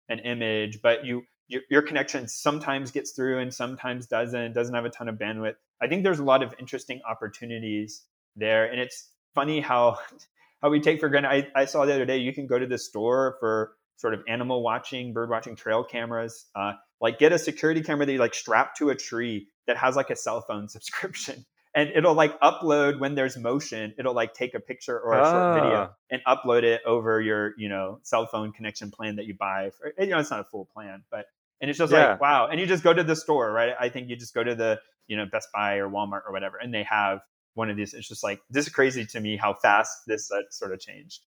[0.08, 4.86] an image, but you your, your connection sometimes gets through and sometimes doesn't, doesn't have
[4.86, 5.56] a ton of bandwidth.
[5.82, 8.04] I think there's a lot of interesting opportunities
[8.36, 8.64] there.
[8.64, 9.98] And it's funny how
[10.62, 11.28] how we take for granted.
[11.28, 14.20] I, I saw the other day you can go to the store for sort of
[14.28, 16.46] animal watching, bird watching trail cameras.
[16.54, 19.96] Uh, like get a security camera that you like strap to a tree that has
[19.96, 24.54] like a cell phone subscription and it'll like upload when there's motion it'll like take
[24.54, 25.94] a picture or a short video ah.
[26.10, 29.92] and upload it over your you know cell phone connection plan that you buy for
[29.98, 31.26] you know it's not a full plan but
[31.60, 32.10] and it's just yeah.
[32.10, 34.44] like wow and you just go to the store right i think you just go
[34.44, 37.20] to the you know best buy or walmart or whatever and they have
[37.54, 40.40] one of these it's just like this is crazy to me how fast this uh,
[40.50, 41.20] sort of changed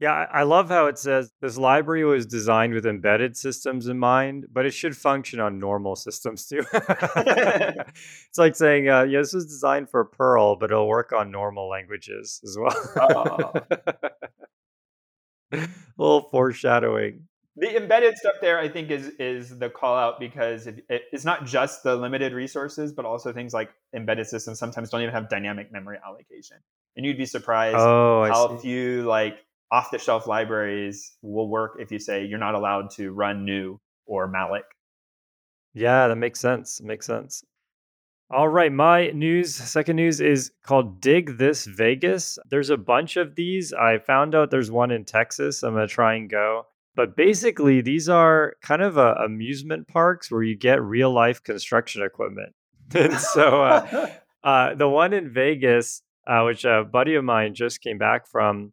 [0.00, 4.46] yeah, I love how it says this library was designed with embedded systems in mind,
[4.52, 6.62] but it should function on normal systems too.
[6.72, 11.68] it's like saying, uh, yeah, this was designed for Perl, but it'll work on normal
[11.68, 13.66] languages as well.
[15.52, 17.24] A little foreshadowing.
[17.56, 21.44] The embedded stuff there, I think, is is the call out because it, it's not
[21.44, 25.72] just the limited resources, but also things like embedded systems sometimes don't even have dynamic
[25.72, 26.58] memory allocation,
[26.96, 29.38] and you'd be surprised oh, how few like
[29.70, 33.78] off the shelf libraries will work if you say you're not allowed to run new
[34.06, 34.62] or malloc.
[35.74, 36.80] Yeah, that makes sense.
[36.82, 37.44] Makes sense.
[38.30, 42.38] All right, my news, second news is called Dig This Vegas.
[42.50, 43.72] There's a bunch of these.
[43.72, 45.62] I found out there's one in Texas.
[45.62, 46.66] I'm going to try and go.
[46.94, 52.02] But basically, these are kind of uh, amusement parks where you get real life construction
[52.02, 52.54] equipment.
[52.94, 54.08] and so uh,
[54.44, 58.72] uh, the one in Vegas, uh, which a buddy of mine just came back from,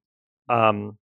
[0.50, 0.98] um,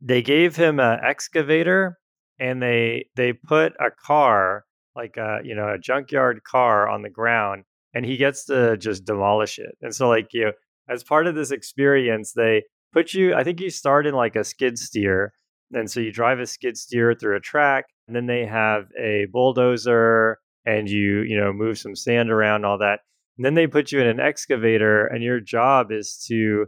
[0.00, 1.98] they gave him an excavator
[2.38, 7.10] and they they put a car like a you know a junkyard car on the
[7.10, 10.52] ground and he gets to just demolish it and so like you know,
[10.88, 14.44] as part of this experience they put you i think you start in like a
[14.44, 15.32] skid steer
[15.72, 19.26] and so you drive a skid steer through a track and then they have a
[19.32, 23.00] bulldozer and you you know move some sand around all that
[23.38, 26.66] and then they put you in an excavator and your job is to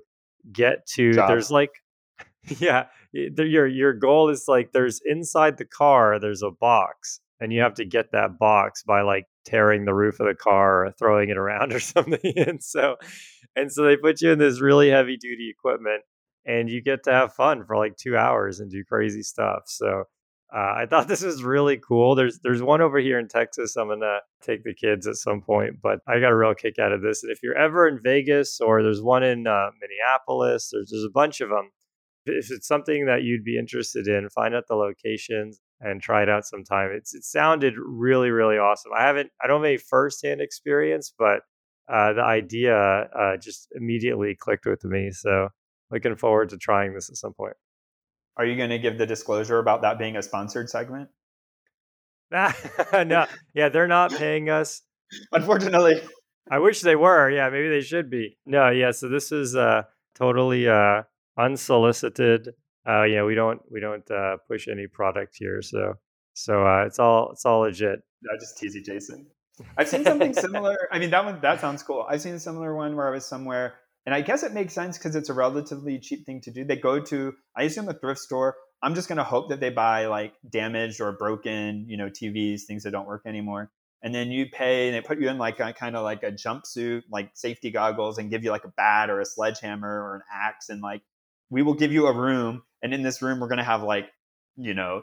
[0.53, 1.29] get to job.
[1.29, 1.71] there's like
[2.59, 7.61] yeah your your goal is like there's inside the car there's a box and you
[7.61, 11.31] have to get that box by like tearing the roof of the car or throwing
[11.31, 12.97] it around or something and so
[13.57, 16.03] and so they put you in this really heavy duty equipment
[16.49, 19.65] and you get to have fun for like two hours and do crazy stuff.
[19.67, 20.05] So
[20.53, 22.15] uh, I thought this was really cool.
[22.15, 23.77] There's there's one over here in Texas.
[23.77, 26.93] I'm gonna take the kids at some point, but I got a real kick out
[26.93, 27.23] of this.
[27.23, 31.13] And if you're ever in Vegas or there's one in uh, Minneapolis, there's there's a
[31.13, 31.71] bunch of them.
[32.29, 36.29] If it's something that you'd be interested in, find out the locations and try it
[36.29, 36.91] out sometime.
[36.93, 38.93] It's it sounded really really awesome.
[38.97, 41.41] I haven't I don't have any firsthand experience, but
[41.93, 45.11] uh, the idea uh, just immediately clicked with me.
[45.11, 45.49] So
[45.91, 47.55] looking forward to trying this at some point.
[48.37, 51.09] Are you going to give the disclosure about that being a sponsored segment?
[52.31, 54.83] no, yeah, they're not paying us.
[55.33, 56.01] Unfortunately,
[56.51, 57.31] I wish they were.
[57.31, 58.37] Yeah, maybe they should be.
[58.45, 58.91] No, yeah.
[58.91, 61.03] So this is uh, totally uh,
[61.39, 62.49] unsolicited.
[62.89, 65.63] Uh, yeah, we don't we don't uh, push any product here.
[65.63, 65.95] So
[66.35, 68.01] so uh, it's all it's all legit.
[68.25, 69.27] I just tease you, Jason.
[69.77, 70.77] I've seen something similar.
[70.93, 72.07] I mean, that one that sounds cool.
[72.09, 73.75] I've seen a similar one where I was somewhere
[74.09, 76.65] and I guess it makes sense because it's a relatively cheap thing to do.
[76.65, 78.57] They go to, I assume, a thrift store.
[78.83, 82.63] I'm just going to hope that they buy like damaged or broken, you know, TVs,
[82.63, 83.71] things that don't work anymore.
[84.03, 86.33] And then you pay, and they put you in like a kind of like a
[86.33, 90.23] jumpsuit, like safety goggles, and give you like a bat or a sledgehammer or an
[90.33, 90.71] axe.
[90.71, 91.03] And like,
[91.51, 92.63] we will give you a room.
[92.83, 94.07] And in this room, we're going to have like,
[94.57, 95.03] you know,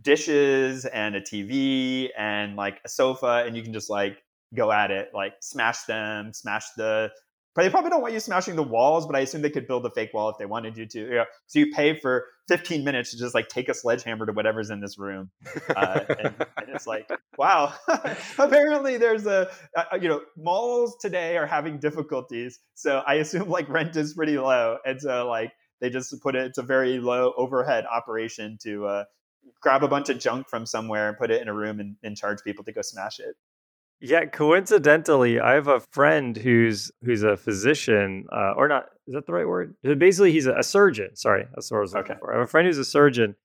[0.00, 3.44] dishes and a TV and like a sofa.
[3.46, 4.22] And you can just like
[4.54, 7.10] go at it, like smash them, smash the
[7.54, 9.84] but they probably don't want you smashing the walls, but I assume they could build
[9.84, 10.98] a fake wall if they wanted you to.
[10.98, 11.24] You know?
[11.46, 14.80] So you pay for 15 minutes to just like take a sledgehammer to whatever's in
[14.80, 15.30] this room.
[15.74, 17.08] Uh, and, and, it's like,
[17.38, 17.72] wow,
[18.38, 19.50] apparently there's a,
[19.90, 22.60] a, you know, malls today are having difficulties.
[22.74, 24.78] So I assume like rent is pretty low.
[24.84, 29.04] And so like they just put it, it's a very low overhead operation to uh,
[29.60, 32.16] grab a bunch of junk from somewhere and put it in a room and, and
[32.16, 33.34] charge people to go smash it.
[34.02, 38.86] Yeah, coincidentally, I have a friend who's who's a physician, uh, or not?
[39.06, 39.74] Is that the right word?
[39.82, 41.14] Basically, he's a, a surgeon.
[41.16, 42.20] Sorry, that's what I was looking okay.
[42.20, 42.32] for.
[42.32, 43.36] I have a friend who's a surgeon,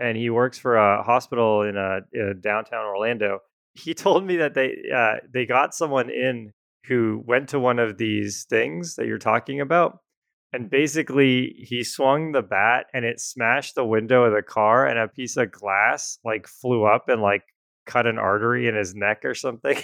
[0.00, 3.38] and he works for a hospital in, a, in downtown Orlando.
[3.74, 6.52] He told me that they uh, they got someone in
[6.86, 9.98] who went to one of these things that you're talking about,
[10.52, 14.98] and basically he swung the bat and it smashed the window of the car, and
[14.98, 17.44] a piece of glass like flew up and like
[17.86, 19.76] cut an artery in his neck or something.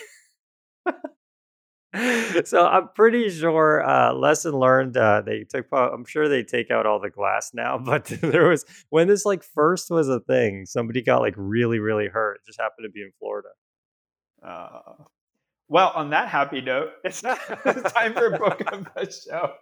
[2.44, 4.96] so I'm pretty sure uh, lesson learned.
[4.96, 5.66] Uh, they took.
[5.72, 9.42] I'm sure they take out all the glass now, but there was when this like
[9.42, 10.66] first was a thing.
[10.66, 12.36] Somebody got like really really hurt.
[12.36, 13.48] It just happened to be in Florida.
[14.42, 15.04] Uh,
[15.68, 17.22] well, on that happy note, it's,
[17.64, 19.54] it's time for book of the show.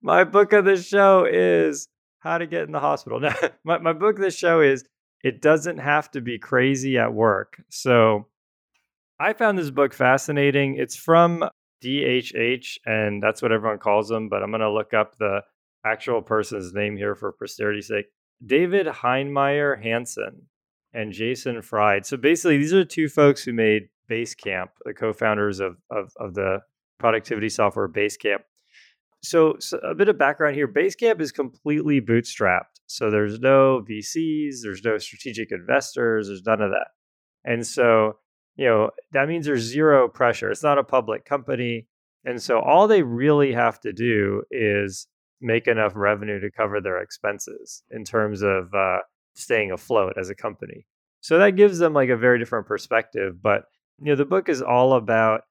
[0.00, 1.88] My book of the show is
[2.20, 3.20] How to Get in the Hospital.
[3.20, 3.34] Now,
[3.64, 4.84] my, my book of the show is
[5.22, 7.62] It Doesn't Have to Be Crazy at Work.
[7.68, 8.26] So
[9.18, 10.76] I found this book fascinating.
[10.76, 11.44] It's from
[11.84, 15.42] DHH, and that's what everyone calls them, but I'm going to look up the
[15.84, 18.06] actual person's name here for posterity's sake.
[18.44, 20.46] David Heinemeier Hansson
[20.92, 22.06] and Jason Fried.
[22.06, 26.34] So basically, these are two folks who made Basecamp, the co founders of, of, of
[26.34, 26.60] the
[26.98, 28.40] productivity software Basecamp.
[29.22, 32.80] So, so, a bit of background here Basecamp is completely bootstrapped.
[32.86, 36.88] So there's no VCs, there's no strategic investors, there's none of that.
[37.44, 38.16] And so
[38.60, 40.50] you know, that means there's zero pressure.
[40.50, 41.86] It's not a public company.
[42.26, 45.06] And so all they really have to do is
[45.40, 48.98] make enough revenue to cover their expenses in terms of uh,
[49.34, 50.86] staying afloat as a company.
[51.22, 53.40] So that gives them like a very different perspective.
[53.42, 53.62] But,
[53.98, 55.42] you know, the book is all about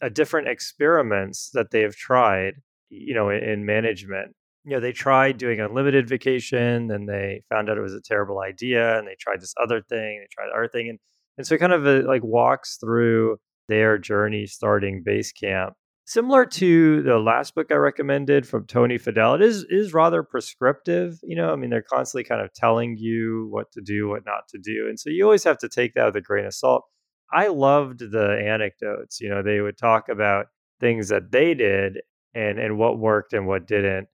[0.00, 2.54] a different experiments that they have tried,
[2.92, 4.34] you know, in, management.
[4.64, 8.40] You know, they tried doing unlimited vacation and they found out it was a terrible
[8.40, 10.88] idea and they tried this other thing, they tried other thing.
[10.88, 10.98] And
[11.38, 15.72] and so it kind of uh, like walks through their journey starting Basecamp.
[16.04, 21.18] Similar to the last book I recommended from Tony Fadell, it is is rather prescriptive.
[21.22, 24.46] You know, I mean, they're constantly kind of telling you what to do, what not
[24.50, 26.84] to do, and so you always have to take that with a grain of salt.
[27.32, 29.20] I loved the anecdotes.
[29.20, 30.46] You know, they would talk about
[30.80, 31.98] things that they did
[32.34, 34.08] and and what worked and what didn't.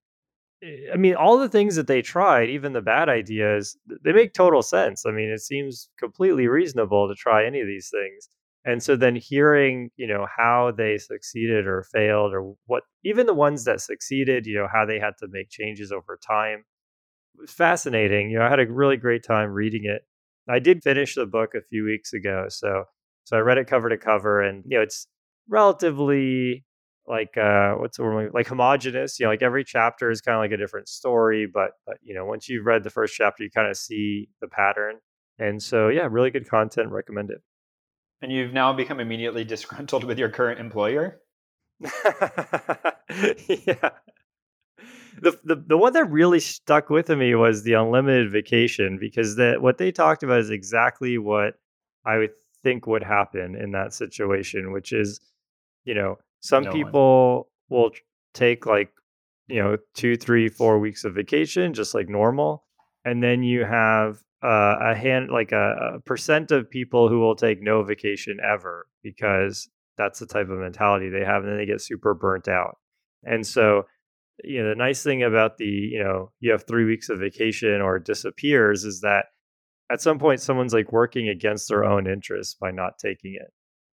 [0.63, 4.33] Eh, I mean, all the things that they tried, even the bad ideas, they make
[4.33, 5.05] total sense.
[5.05, 8.29] I mean, it seems completely reasonable to try any of these things.
[8.65, 13.33] And so then hearing, you know, how they succeeded or failed or what even the
[13.33, 16.65] ones that succeeded, you know, how they had to make changes over time
[17.37, 18.29] was fascinating.
[18.29, 20.03] You know, I had a really great time reading it.
[20.49, 22.85] I did finish the book a few weeks ago, so
[23.25, 25.07] so I read it cover to cover and you know, it's
[25.47, 26.65] relatively
[27.09, 30.41] like uh what's the word like homogenous you know like every chapter is kind of
[30.41, 33.49] like a different story but but you know once you've read the first chapter you
[33.49, 34.97] kind of see the pattern.
[35.39, 37.41] And so yeah really good content recommend it.
[38.21, 41.19] And you've now become immediately disgruntled with your current employer?
[43.47, 43.89] Yeah.
[45.21, 49.61] The, the the one that really stuck with me was the unlimited vacation because that
[49.61, 51.55] what they talked about is exactly what
[52.05, 52.31] I would
[52.63, 55.19] think would happen in that situation, which is,
[55.83, 57.79] you know, some no people one.
[57.81, 57.91] will
[58.33, 58.91] take like,
[59.47, 62.65] you know, two, three, four weeks of vacation, just like normal.
[63.05, 67.35] And then you have uh, a hand, like a, a percent of people who will
[67.35, 71.43] take no vacation ever because that's the type of mentality they have.
[71.43, 72.77] And then they get super burnt out.
[73.23, 73.83] And so,
[74.43, 77.81] you know, the nice thing about the, you know, you have three weeks of vacation
[77.81, 79.25] or disappears is that
[79.91, 83.51] at some point someone's like working against their own interests by not taking it.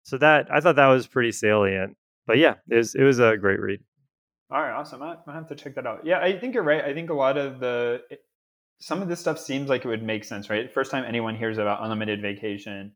[0.04, 1.98] So that I thought that was pretty salient.
[2.30, 3.80] But yeah, it was it was a great read.
[4.52, 5.02] All right, awesome.
[5.02, 6.06] I, have to check that out.
[6.06, 6.86] Yeah, I think you're right.
[6.86, 8.02] I think a lot of the
[8.80, 10.72] some of this stuff seems like it would make sense, right?
[10.72, 12.92] First time anyone hears about unlimited vacation,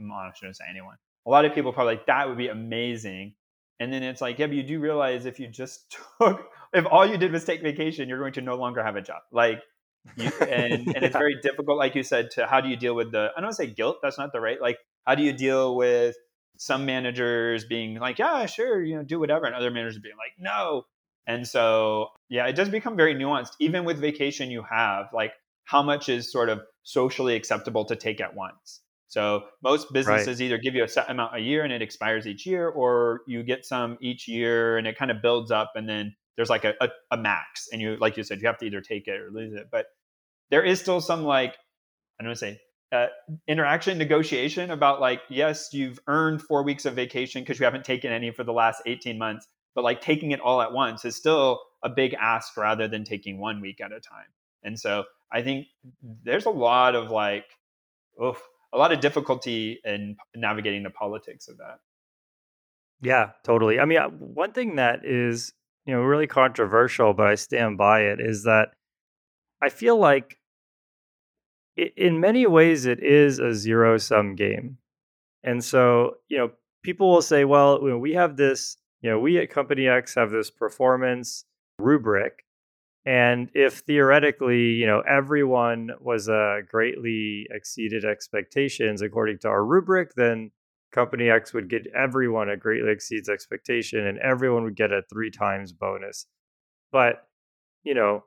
[0.00, 0.96] I shouldn't say anyone.
[1.28, 3.34] A lot of people probably like that would be amazing.
[3.78, 7.06] And then it's like, yeah, but you do realize if you just took, if all
[7.06, 9.22] you did was take vacation, you're going to no longer have a job.
[9.30, 9.62] Like,
[10.16, 13.12] you, and, and it's very difficult, like you said, to how do you deal with
[13.12, 15.32] the, I don't want to say guilt, that's not the right, like, how do you
[15.32, 16.16] deal with
[16.60, 20.32] some managers being like, yeah, sure, you know, do whatever, and other managers being like,
[20.38, 20.84] no.
[21.26, 23.52] And so, yeah, it does become very nuanced.
[23.60, 25.32] Even with vacation, you have like
[25.64, 28.82] how much is sort of socially acceptable to take at once.
[29.08, 30.40] So most businesses right.
[30.44, 33.42] either give you a set amount a year and it expires each year, or you
[33.42, 36.74] get some each year and it kind of builds up, and then there's like a,
[36.82, 39.30] a, a max, and you, like you said, you have to either take it or
[39.32, 39.68] lose it.
[39.72, 39.86] But
[40.50, 41.54] there is still some like
[42.20, 42.60] I don't want to say
[42.92, 43.06] uh,
[43.46, 48.12] interaction negotiation about like yes you've earned four weeks of vacation because you haven't taken
[48.12, 51.60] any for the last 18 months but like taking it all at once is still
[51.84, 54.26] a big ask rather than taking one week at a time
[54.64, 55.66] and so i think
[56.24, 57.44] there's a lot of like
[58.22, 58.40] oof,
[58.72, 61.80] a lot of difficulty in navigating the politics of that.
[63.02, 63.80] Yeah, totally.
[63.80, 65.52] I mean, uh, one thing that is,
[65.86, 68.72] you know, really controversial, but I stand by it is that
[69.62, 70.38] I feel like
[71.96, 74.78] in many ways it is a zero sum game.
[75.42, 76.50] And so, you know,
[76.82, 80.50] people will say, well, we have this, you know, we at Company X have this
[80.50, 81.44] performance
[81.78, 82.44] rubric
[83.06, 90.14] and if theoretically, you know, everyone was uh, greatly exceeded expectations according to our rubric,
[90.14, 90.50] then
[90.92, 95.30] company X would get everyone a greatly exceeds expectation and everyone would get a three
[95.30, 96.26] times bonus.
[96.92, 97.26] But,
[97.84, 98.24] you know,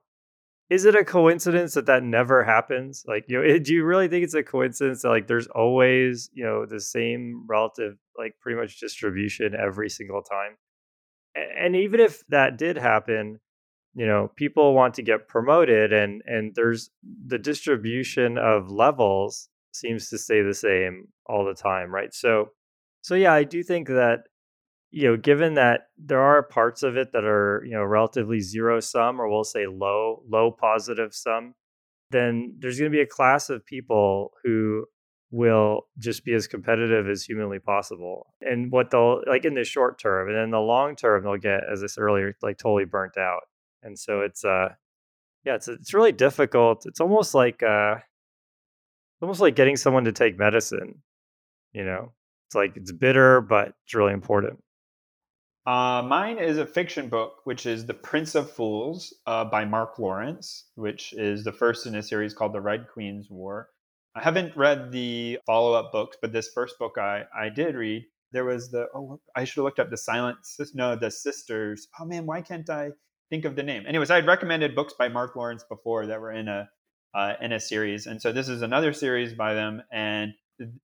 [0.69, 3.03] is it a coincidence that that never happens?
[3.07, 6.43] Like, you know, do you really think it's a coincidence that like there's always, you
[6.43, 10.57] know, the same relative, like pretty much distribution every single time?
[11.35, 13.39] And even if that did happen,
[13.95, 16.89] you know people want to get promoted and and there's
[17.27, 22.49] the distribution of levels seems to stay the same all the time right so
[23.01, 24.23] so yeah i do think that
[24.93, 28.79] you know given that there are parts of it that are you know relatively zero
[28.79, 31.55] sum or we'll say low low positive sum
[32.11, 34.85] then there's going to be a class of people who
[35.31, 38.27] will just be as competitive as humanly possible.
[38.39, 41.61] And what they'll like in the short term and in the long term they'll get
[41.71, 43.41] as i said earlier like totally burnt out.
[43.81, 44.69] And so it's uh
[45.43, 46.85] yeah it's it's really difficult.
[46.85, 47.95] It's almost like uh
[49.23, 51.01] almost like getting someone to take medicine
[51.73, 52.13] you know?
[52.47, 54.59] It's like it's bitter but it's really important
[55.65, 59.99] uh, mine is a fiction book, which is The Prince of Fools uh, by Mark
[59.99, 63.69] Lawrence, which is the first in a series called The Red Queen's War.
[64.15, 68.05] I haven't read the follow up books, but this first book I, I did read.
[68.31, 70.37] There was the, oh, I should have looked up the Silent,
[70.73, 71.87] no, the Sisters.
[71.99, 72.91] Oh man, why can't I?
[73.33, 73.83] think of the name.
[73.87, 76.69] Anyways, I had recommended books by Mark Lawrence before that were in a
[77.15, 80.33] uh, in a series, and so this is another series by them, and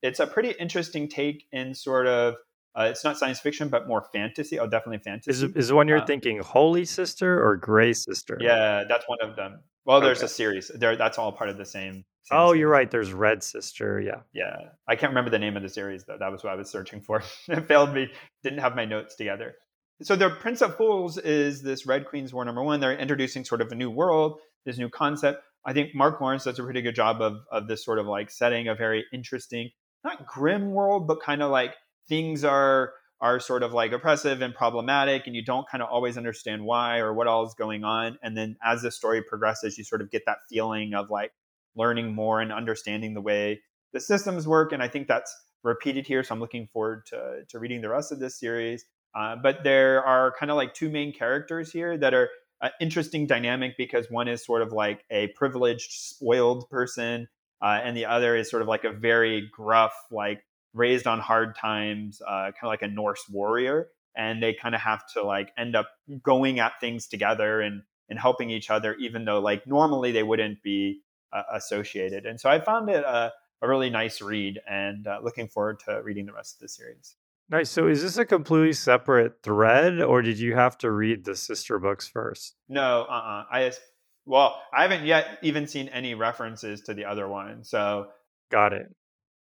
[0.02, 2.36] it's a pretty interesting take in sort of
[2.78, 4.60] uh, it's not science fiction, but more fantasy.
[4.60, 5.32] Oh, definitely fantasy.
[5.32, 8.38] Is is the one you're uh, thinking Holy Sister or Grey Sister?
[8.40, 9.60] Yeah, that's one of them.
[9.86, 10.26] Well, there's okay.
[10.26, 10.72] a series.
[10.76, 11.94] There, that's all part of the same.
[11.94, 12.60] same oh, series.
[12.60, 12.92] you're right.
[12.92, 14.00] There's Red Sister.
[14.00, 14.22] Yeah.
[14.34, 14.56] Yeah,
[14.88, 16.18] I can't remember the name of the series though.
[16.20, 17.24] That was what I was searching for.
[17.48, 18.10] it failed me.
[18.44, 19.56] Didn't have my notes together
[20.02, 22.80] so the Prince of Fools is this Red Queen's War number one.
[22.80, 25.44] They're introducing sort of a new world, this new concept.
[25.66, 28.32] I think Mark Lawrence does a pretty good job of of this sort of like
[28.32, 29.70] setting a very interesting,
[30.06, 31.76] not grim world, but kind of like
[32.10, 32.92] things are
[33.22, 37.00] are sort of like oppressive and problematic, and you don't kind of always understand why
[37.00, 38.18] or what all is going on.
[38.24, 41.32] And then as the story progresses, you sort of get that feeling of like
[41.76, 43.62] learning more and understanding the way
[43.94, 44.72] the systems work.
[44.72, 46.24] And I think that's repeated here.
[46.24, 48.86] So I'm looking forward to, to reading the rest of this series.
[49.14, 52.30] Uh, but there are kind of like two main characters here that are
[52.62, 57.28] uh, interesting dynamic because one is sort of like a privileged, spoiled person,
[57.62, 60.42] uh, and the other is sort of like a very gruff, like
[60.74, 63.90] raised on hard times, uh, kind of like a Norse warrior.
[64.16, 65.88] and they kind of have to like end up
[66.24, 70.62] going at things together and and helping each other, even though like normally they wouldn't
[70.64, 71.02] be
[71.32, 72.26] uh, associated.
[72.26, 76.02] And so I found it a, a really nice read, and uh, looking forward to
[76.04, 77.16] reading the rest of the series.
[77.50, 77.70] Nice.
[77.70, 81.80] So is this a completely separate thread, or did you have to read the sister
[81.80, 82.56] books first?
[82.68, 83.82] No, uh, uh I just
[84.26, 88.08] well, I haven't yet even seen any references to the other one, so
[88.52, 88.94] got it.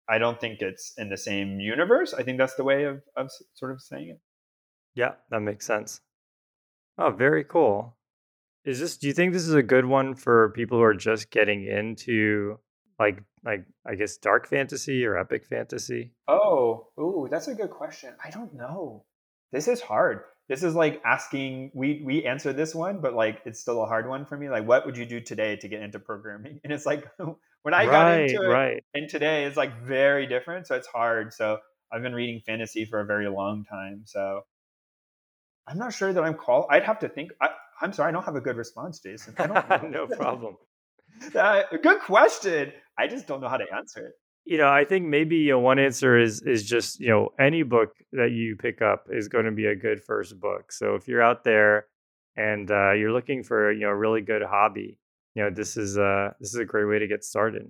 [0.09, 2.13] I don't think it's in the same universe.
[2.13, 4.19] I think that's the way of, of sort of saying it.
[4.95, 6.01] Yeah, that makes sense.
[6.97, 7.97] Oh, very cool.
[8.65, 11.29] Is this do you think this is a good one for people who are just
[11.31, 12.57] getting into
[12.99, 16.11] like like I guess dark fantasy or epic fantasy?
[16.27, 18.13] Oh, ooh, that's a good question.
[18.23, 19.05] I don't know.
[19.51, 20.21] This is hard.
[20.49, 24.09] This is like asking we we answer this one, but like it's still a hard
[24.09, 24.49] one for me.
[24.49, 26.59] Like what would you do today to get into programming?
[26.63, 27.05] And it's like
[27.67, 28.81] when I got into it right.
[28.93, 31.33] and today it's like very different, so it's hard.
[31.33, 31.57] So
[31.91, 34.45] I've been reading fantasy for a very long time, so
[35.67, 36.67] I'm not sure that I'm called.
[36.69, 37.31] I'd have to think.
[37.41, 37.49] I,
[37.83, 39.35] am sorry, I don't have a good response, Jason.
[39.37, 40.55] I don't no problem.
[41.35, 42.71] uh, good question.
[42.97, 44.13] I just don't know how to answer it.
[44.45, 47.63] You know, I think maybe you know, one answer is is just you know any
[47.63, 50.71] book that you pick up is going to be a good first book.
[50.71, 51.87] So if you're out there
[52.37, 54.99] and uh, you're looking for you know a really good hobby,
[55.37, 57.69] you know this is a this is a great way to get started.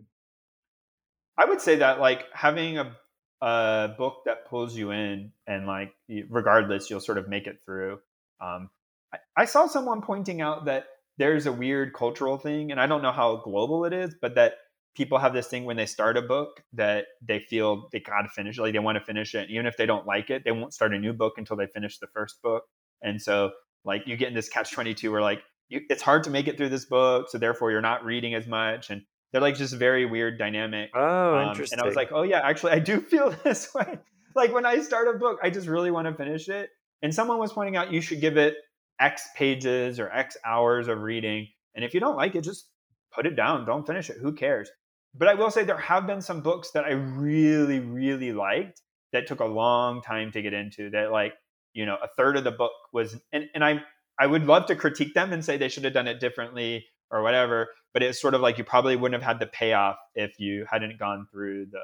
[1.37, 2.95] I would say that like having a
[3.41, 5.93] a book that pulls you in and like
[6.29, 7.99] regardless you'll sort of make it through
[8.41, 8.71] um,
[9.13, 10.85] I, I, saw someone pointing out that
[11.19, 14.53] there's a weird cultural thing and i don't know how global it is but that
[14.95, 18.57] people have this thing when they start a book that they feel they gotta finish
[18.57, 20.91] like they want to finish it even if they don't like it they won't start
[20.95, 22.63] a new book until they finish the first book
[23.03, 23.51] and so
[23.85, 26.57] like you get in this catch 22 where like you, it's hard to make it
[26.57, 29.01] through this book so therefore you're not reading as much and
[29.31, 30.89] they're like just very weird dynamic.
[30.95, 31.79] Oh, um, interesting.
[31.79, 33.99] And I was like, oh yeah, actually, I do feel this way.
[34.35, 36.69] like when I start a book, I just really want to finish it.
[37.01, 38.55] And someone was pointing out you should give it
[38.99, 41.47] X pages or X hours of reading.
[41.75, 42.69] And if you don't like it, just
[43.13, 43.65] put it down.
[43.65, 44.17] Don't finish it.
[44.21, 44.69] Who cares?
[45.13, 48.81] But I will say there have been some books that I really, really liked
[49.13, 50.89] that took a long time to get into.
[50.89, 51.33] That like,
[51.73, 53.81] you know, a third of the book was, and, and I
[54.19, 57.21] I would love to critique them and say they should have done it differently or
[57.21, 57.69] whatever.
[57.93, 60.99] But it's sort of like you probably wouldn't have had the payoff if you hadn't
[60.99, 61.83] gone through the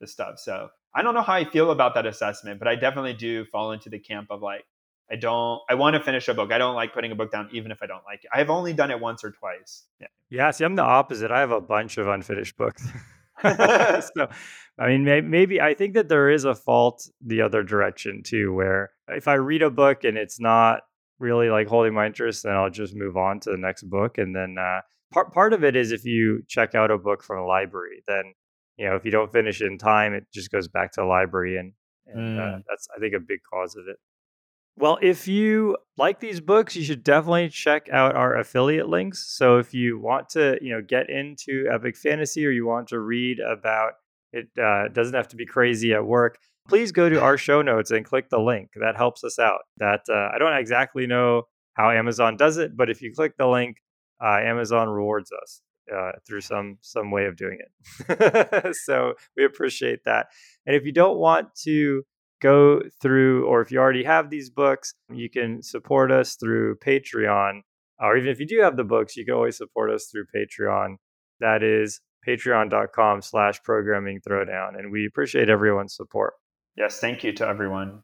[0.00, 0.38] the stuff.
[0.38, 3.72] So I don't know how I feel about that assessment, but I definitely do fall
[3.72, 4.64] into the camp of like
[5.10, 6.52] I don't I want to finish a book.
[6.52, 8.30] I don't like putting a book down even if I don't like it.
[8.32, 9.84] I've only done it once or twice.
[10.00, 10.06] Yeah.
[10.30, 11.30] Yeah, see I'm the opposite.
[11.30, 12.86] I have a bunch of unfinished books.
[13.42, 14.28] so
[14.78, 18.54] I mean maybe, maybe I think that there is a fault the other direction too
[18.54, 20.82] where if I read a book and it's not
[21.18, 24.18] really like holding my interest, then I'll just move on to the next book.
[24.18, 24.80] And then uh,
[25.12, 28.34] part part of it is if you check out a book from a library, then
[28.76, 31.06] you know if you don't finish it in time, it just goes back to the
[31.06, 31.72] library, and,
[32.06, 32.54] and uh, mm.
[32.56, 33.96] uh, that's I think a big cause of it.
[34.76, 39.24] Well, if you like these books, you should definitely check out our affiliate links.
[39.36, 42.98] So if you want to, you know, get into epic fantasy or you want to
[42.98, 43.92] read about
[44.32, 46.38] it, uh, doesn't have to be crazy at work
[46.68, 48.70] please go to our show notes and click the link.
[48.80, 49.60] That helps us out.
[49.78, 51.44] That uh, I don't exactly know
[51.74, 53.78] how Amazon does it, but if you click the link,
[54.22, 55.60] uh, Amazon rewards us
[55.94, 58.76] uh, through some some way of doing it.
[58.84, 60.26] so we appreciate that.
[60.66, 62.02] And if you don't want to
[62.40, 67.60] go through, or if you already have these books, you can support us through Patreon.
[67.98, 70.96] Or even if you do have the books, you can always support us through Patreon.
[71.40, 74.78] That is patreon.com slash programming throwdown.
[74.78, 76.34] And we appreciate everyone's support.
[76.76, 78.02] Yes, thank you to everyone.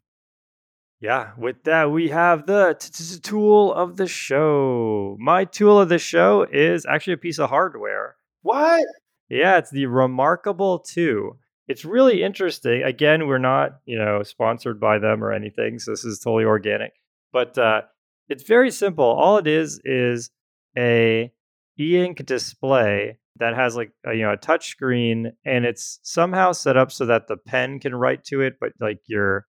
[1.01, 2.75] Yeah, with that, we have the
[3.23, 5.17] tool of the show.
[5.19, 8.17] My tool of the show is actually a piece of hardware.
[8.43, 8.85] What?
[9.27, 11.37] Yeah, it's the Remarkable 2.
[11.67, 12.83] It's really interesting.
[12.83, 16.93] Again, we're not, you know, sponsored by them or anything, so this is totally organic.
[17.33, 17.81] But uh,
[18.29, 19.05] it's very simple.
[19.05, 20.29] All it is is
[20.77, 21.31] a
[21.79, 26.77] e-ink display that has like a, you know a touch screen and it's somehow set
[26.77, 29.47] up so that the pen can write to it but like your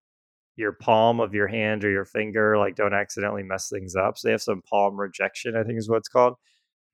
[0.56, 4.16] your palm of your hand or your finger like don't accidentally mess things up.
[4.16, 6.34] So they have some palm rejection i think is what it's called.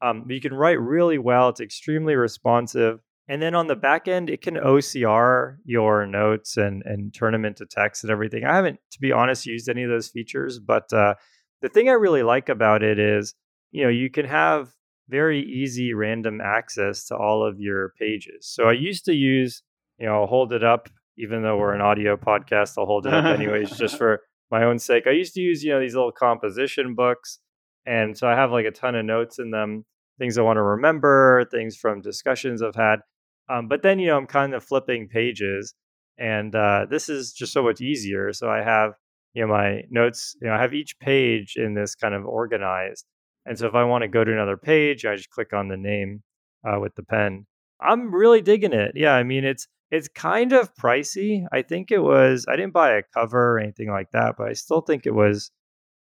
[0.03, 4.29] Um, you can write really well it's extremely responsive and then on the back end
[4.29, 8.45] it can ocr your notes and and turn them into text and everything.
[8.45, 11.15] I haven't to be honest used any of those features but uh,
[11.63, 13.35] the thing i really like about it is
[13.71, 14.73] you know you can have
[15.09, 18.47] very easy random access to all of your pages.
[18.47, 19.63] So I used to use,
[19.99, 23.15] you know, I'll hold it up, even though we're an audio podcast, I'll hold it
[23.15, 25.07] up anyways, just for my own sake.
[25.07, 27.39] I used to use, you know, these little composition books.
[27.87, 29.85] And so I have like a ton of notes in them,
[30.19, 33.01] things I want to remember, things from discussions I've had.
[33.49, 35.75] Um, but then, you know, I'm kind of flipping pages.
[36.19, 38.33] And uh, this is just so much easier.
[38.33, 38.93] So I have
[39.35, 43.05] you know, my notes, you know, I have each page in this kind of organized.
[43.49, 45.77] And so if I want to go to another page, I just click on the
[45.77, 46.23] name
[46.69, 47.47] uh, with the pen.
[47.81, 48.93] I'm really digging it.
[48.95, 51.47] Yeah, I mean, it's it's kind of pricey.
[51.51, 52.45] I think it was.
[52.47, 55.51] I didn't buy a cover or anything like that, but I still think it was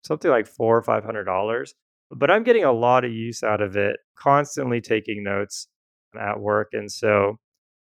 [0.03, 1.73] something like four or five hundred dollars.
[2.11, 3.97] But I'm getting a lot of use out of it.
[4.17, 5.67] Constantly taking notes
[6.19, 7.37] at work, and so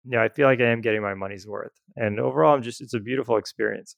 [0.05, 1.73] yeah, I feel like I am getting my money's worth.
[1.97, 3.97] And overall, I'm just it's a beautiful experience.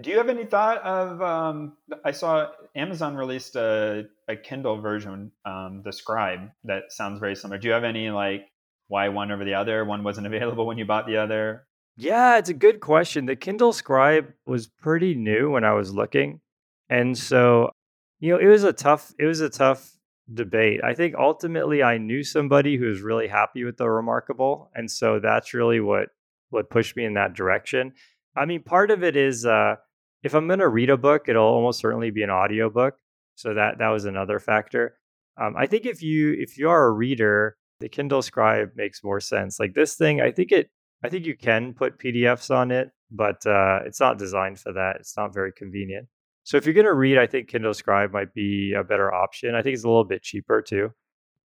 [0.00, 1.20] Do you have any thought of?
[1.20, 1.74] Um,
[2.04, 7.58] I saw Amazon released a, a Kindle version, um, the Scribe, that sounds very similar.
[7.58, 8.46] Do you have any like
[8.88, 9.84] why one over the other?
[9.84, 11.66] One wasn't available when you bought the other.
[11.96, 13.26] Yeah, it's a good question.
[13.26, 16.40] The Kindle Scribe was pretty new when I was looking,
[16.88, 17.70] and so
[18.18, 19.98] you know it was a tough it was a tough
[20.32, 20.80] debate.
[20.82, 25.20] I think ultimately I knew somebody who was really happy with the Remarkable, and so
[25.20, 26.08] that's really what
[26.48, 27.92] what pushed me in that direction.
[28.36, 29.76] I mean, part of it is uh,
[30.22, 32.94] if I'm going to read a book, it'll almost certainly be an audiobook.
[33.34, 34.96] So that that was another factor.
[35.40, 39.20] Um, I think if you if you are a reader, the Kindle Scribe makes more
[39.20, 39.58] sense.
[39.58, 40.70] Like this thing, I think it
[41.04, 44.96] I think you can put PDFs on it, but uh, it's not designed for that.
[45.00, 46.08] It's not very convenient.
[46.44, 49.54] So if you're going to read, I think Kindle Scribe might be a better option.
[49.54, 50.90] I think it's a little bit cheaper too,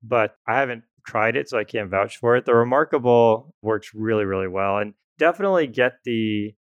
[0.01, 2.45] but I haven't tried it, so I can't vouch for it.
[2.45, 6.55] The Remarkable works really, really well, and definitely get the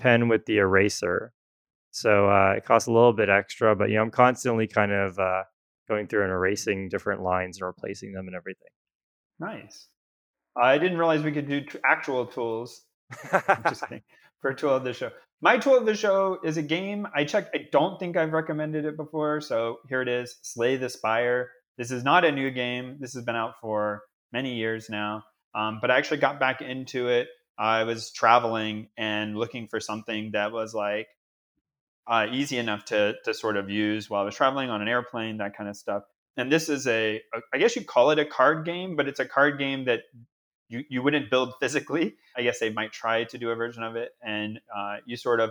[0.00, 1.32] pen with the eraser.
[1.92, 5.18] So uh, it costs a little bit extra, but you know I'm constantly kind of
[5.18, 5.42] uh,
[5.88, 8.68] going through and erasing different lines and replacing them and everything.
[9.38, 9.88] Nice.
[10.56, 12.82] I didn't realize we could do t- actual tools.
[13.32, 14.02] Interesting
[14.40, 15.10] for a tool of the show.
[15.40, 17.54] My tool of the show is a game I checked.
[17.54, 21.50] I don't think I've recommended it before, so here it is: Slay the Spire.
[21.78, 22.98] This is not a new game.
[23.00, 25.24] This has been out for many years now,
[25.54, 27.28] um, but I actually got back into it
[27.58, 31.08] I was traveling and looking for something that was like
[32.06, 35.38] uh, easy enough to to sort of use while I was traveling on an airplane,
[35.38, 36.04] that kind of stuff.
[36.36, 37.20] And this is a,
[37.52, 40.00] I guess you call it a card game, but it's a card game that
[40.68, 42.14] you, you wouldn't build physically.
[42.36, 45.40] I guess they might try to do a version of it, and uh, you sort
[45.40, 45.50] of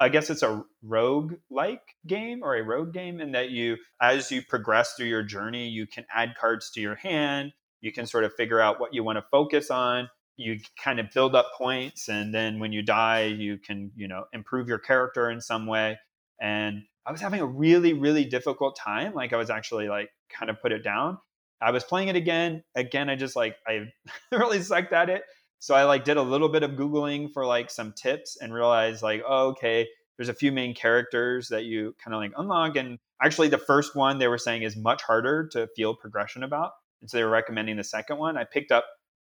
[0.00, 4.30] I guess it's a rogue like game or a rogue game in that you, as
[4.30, 7.52] you progress through your journey, you can add cards to your hand.
[7.80, 11.10] You can sort of figure out what you want to focus on you kind of
[11.12, 15.30] build up points and then when you die you can you know improve your character
[15.30, 15.98] in some way.
[16.40, 20.50] And i was having a really really difficult time like i was actually like kind
[20.50, 21.18] of put it down.
[21.60, 23.86] I was playing it again again i just like i
[24.32, 25.22] really sucked at it.
[25.58, 29.02] So i like did a little bit of googling for like some tips and realized
[29.02, 29.86] like oh, okay
[30.16, 33.96] there's a few main characters that you kind of like unlock and actually the first
[33.96, 37.30] one they were saying is much harder to feel progression about and so they were
[37.30, 38.36] recommending the second one.
[38.36, 38.86] I picked up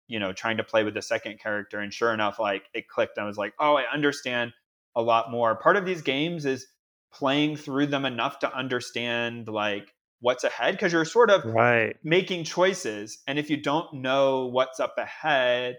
[0.08, 1.80] you know, trying to play with the second character.
[1.80, 3.18] And sure enough, like it clicked.
[3.18, 4.52] I was like, oh, I understand
[4.96, 5.54] a lot more.
[5.56, 6.66] Part of these games is
[7.12, 11.96] playing through them enough to understand like what's ahead because you're sort of right.
[12.02, 13.18] making choices.
[13.26, 15.76] And if you don't know what's up ahead,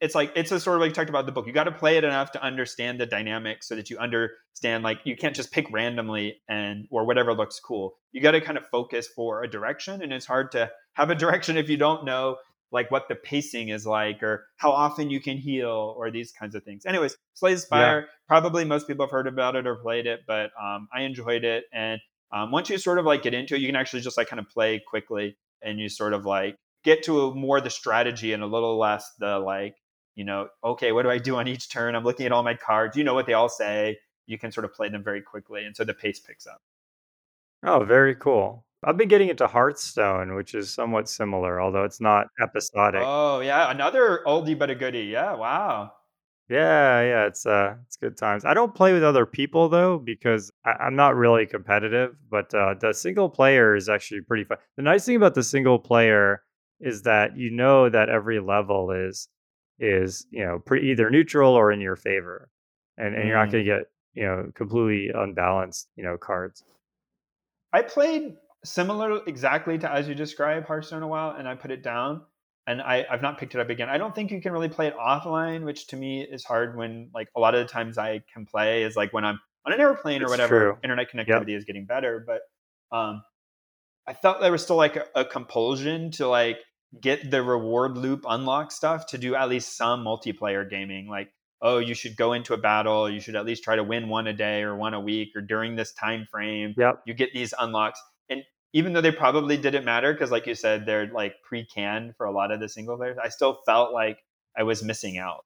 [0.00, 1.46] it's like it's a sort of like you talked about the book.
[1.46, 5.00] You got to play it enough to understand the dynamics so that you understand like
[5.04, 7.94] you can't just pick randomly and or whatever looks cool.
[8.12, 11.14] You got to kind of focus for a direction and it's hard to have a
[11.16, 12.36] direction if you don't know
[12.74, 16.56] like what the pacing is like or how often you can heal or these kinds
[16.56, 16.84] of things.
[16.84, 18.06] Anyways, Slay the Spire, yeah.
[18.26, 21.64] probably most people have heard about it or played it, but um, I enjoyed it.
[21.72, 22.00] And
[22.32, 24.40] um, once you sort of like get into it, you can actually just like kind
[24.40, 28.42] of play quickly and you sort of like get to a, more the strategy and
[28.42, 29.76] a little less the like,
[30.16, 31.94] you know, okay, what do I do on each turn?
[31.94, 32.96] I'm looking at all my cards.
[32.96, 33.98] You know what they all say.
[34.26, 35.64] You can sort of play them very quickly.
[35.64, 36.60] And so the pace picks up.
[37.64, 38.63] Oh, very cool.
[38.86, 43.02] I've been getting into Hearthstone, which is somewhat similar, although it's not episodic.
[43.04, 45.04] Oh yeah, another oldie but a goodie.
[45.04, 45.92] Yeah, wow.
[46.48, 48.44] Yeah, yeah, it's uh, it's good times.
[48.44, 52.16] I don't play with other people though because I, am not really competitive.
[52.30, 54.58] But uh, the single player is actually pretty fun.
[54.76, 56.42] The nice thing about the single player
[56.80, 59.28] is that you know that every level is
[59.78, 62.50] is you know pre- either neutral or in your favor,
[62.98, 63.52] and and you're not mm.
[63.52, 66.62] going to get you know completely unbalanced you know cards.
[67.72, 71.82] I played similar exactly to as you describe Hearthstone a while, and I put it
[71.82, 72.22] down,
[72.66, 73.88] and I, I've not picked it up again.
[73.88, 77.10] I don't think you can really play it offline, which to me is hard when
[77.14, 79.80] like a lot of the times I can play is like when I'm on an
[79.80, 80.58] airplane or whatever.
[80.60, 80.78] True.
[80.82, 81.58] Internet connectivity yep.
[81.58, 83.22] is getting better, but um,
[84.06, 86.58] I felt there was still like a, a compulsion to like
[87.00, 91.08] get the reward loop unlock stuff to do at least some multiplayer gaming.
[91.08, 91.28] Like,
[91.60, 94.26] oh, you should go into a battle, you should at least try to win one
[94.26, 96.74] a day or one a week or during this time frame.
[96.76, 97.02] Yep.
[97.06, 98.00] You get these unlocks
[98.74, 102.32] even though they probably didn't matter because like you said they're like pre-canned for a
[102.32, 104.18] lot of the single players i still felt like
[104.58, 105.44] i was missing out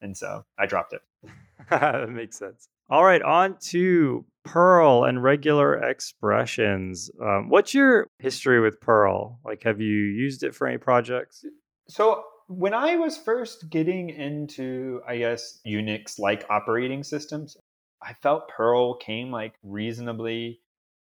[0.00, 1.02] and so i dropped it
[1.70, 7.10] that makes sense All right, on to Perl and regular expressions.
[7.22, 9.38] Um, what's your history with Perl?
[9.44, 11.44] Like, have you used it for any projects?
[11.88, 17.56] So, when I was first getting into, I guess, Unix like operating systems,
[18.02, 20.60] I felt Perl came like reasonably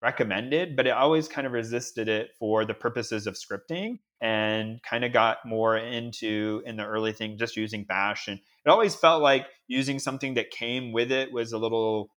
[0.02, 5.04] recommended, but it always kind of resisted it for the purposes of scripting and kind
[5.04, 8.28] of got more into in the early thing just using bash.
[8.28, 12.10] And it always felt like using something that came with it was a little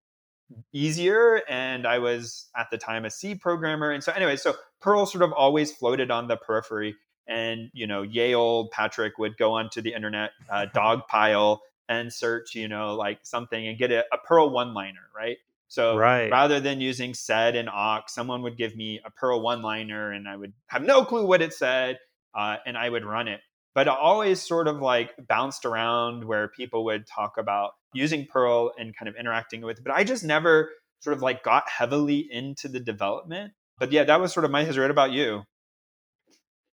[0.71, 3.91] easier and i was at the time a c programmer.
[3.91, 6.95] And so anyway so perl sort of always floated on the periphery
[7.27, 11.59] and you know yay old patrick would go onto the internet uh, dogpile
[11.89, 15.38] and search you know like something and get a, a perl one liner right
[15.74, 16.30] so right.
[16.30, 20.28] rather than using sed and awk, someone would give me a Perl one liner and
[20.28, 21.97] I would have no clue what it said
[22.38, 23.39] uh, and I would run it.
[23.74, 28.71] But I always sort of like bounced around where people would talk about using Perl
[28.78, 29.84] and kind of interacting with it.
[29.84, 30.69] But I just never
[30.99, 33.53] sort of like got heavily into the development.
[33.80, 34.84] But yeah, that was sort of my history.
[34.84, 35.41] What about you?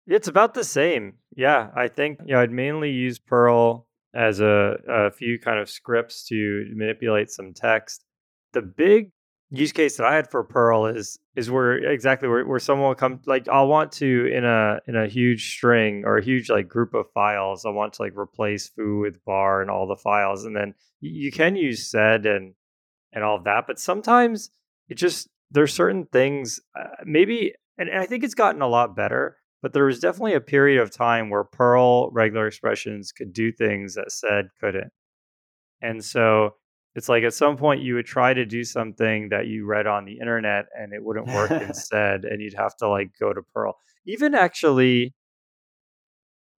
[0.06, 1.16] It's about the same.
[1.36, 5.68] Yeah, I think you know I'd mainly use Perl as a, a few kind of
[5.68, 8.06] scripts to manipulate some text
[8.54, 9.12] the big
[9.50, 12.96] use case that I had for Perl is is where exactly where, where someone will
[12.96, 16.68] come like I'll want to in a in a huge string or a huge like
[16.68, 20.46] group of files I want to like replace foo with bar and all the files
[20.46, 22.56] and then you can use sed and
[23.12, 24.50] and all of that but sometimes
[24.90, 29.38] it just there's certain things uh, maybe and I think it's gotten a lot better
[29.64, 33.96] but there was definitely a period of time where Perl regular expressions could do things
[33.96, 34.92] that sed couldn't.
[35.82, 36.56] And so
[36.96, 40.06] it's like at some point you would try to do something that you read on
[40.06, 43.78] the internet and it wouldn't work instead and you'd have to like go to perl.
[44.06, 45.14] Even actually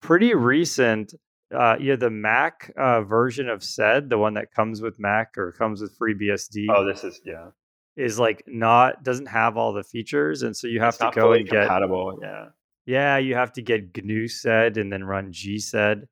[0.01, 1.13] pretty recent
[1.55, 5.51] uh yeah the mac uh, version of sed the one that comes with mac or
[5.51, 7.47] comes with FreeBSD oh this is yeah.
[7.95, 11.33] is like not doesn't have all the features and so you have it's to go
[11.33, 12.45] and get compatible yeah.
[12.85, 16.03] Yeah you have to get gnu sed and then run G gsed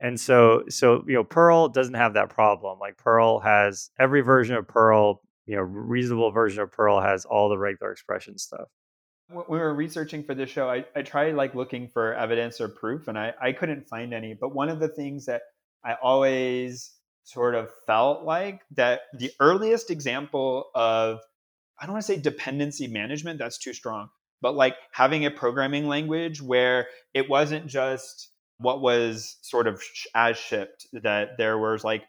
[0.00, 2.78] and so, so you know, Perl doesn't have that problem.
[2.78, 7.48] Like Perl has every version of Perl, you know, reasonable version of Perl has all
[7.48, 8.68] the regular expression stuff.
[9.28, 12.68] When we were researching for this show, I, I tried like looking for evidence or
[12.68, 14.34] proof, and I, I couldn't find any.
[14.34, 15.42] But one of the things that
[15.84, 16.92] I always
[17.24, 21.20] sort of felt like that the earliest example of
[21.78, 24.08] I don't want to say dependency management, that's too strong,
[24.42, 28.29] but like having a programming language where it wasn't just
[28.60, 29.82] what was sort of
[30.14, 32.04] as shipped that there was like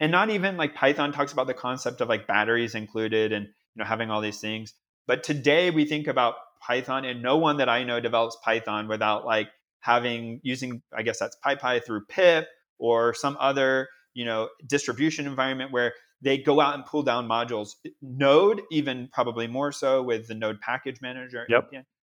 [0.00, 3.82] and not even like python talks about the concept of like batteries included and you
[3.82, 4.74] know having all these things
[5.06, 9.24] but today we think about python and no one that i know develops python without
[9.24, 9.48] like
[9.80, 15.72] having using i guess that's pypy through pip or some other you know distribution environment
[15.72, 17.70] where they go out and pull down modules
[18.02, 21.70] node even probably more so with the node package manager yep.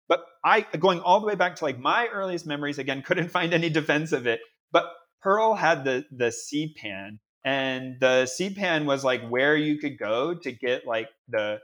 [0.09, 3.53] But I, going all the way back to like my earliest memories, again, couldn't find
[3.53, 4.41] any defense of it.
[4.73, 4.87] But
[5.23, 10.53] Perl had the the CPAN, and the CPAN was like where you could go to
[10.53, 11.59] get like the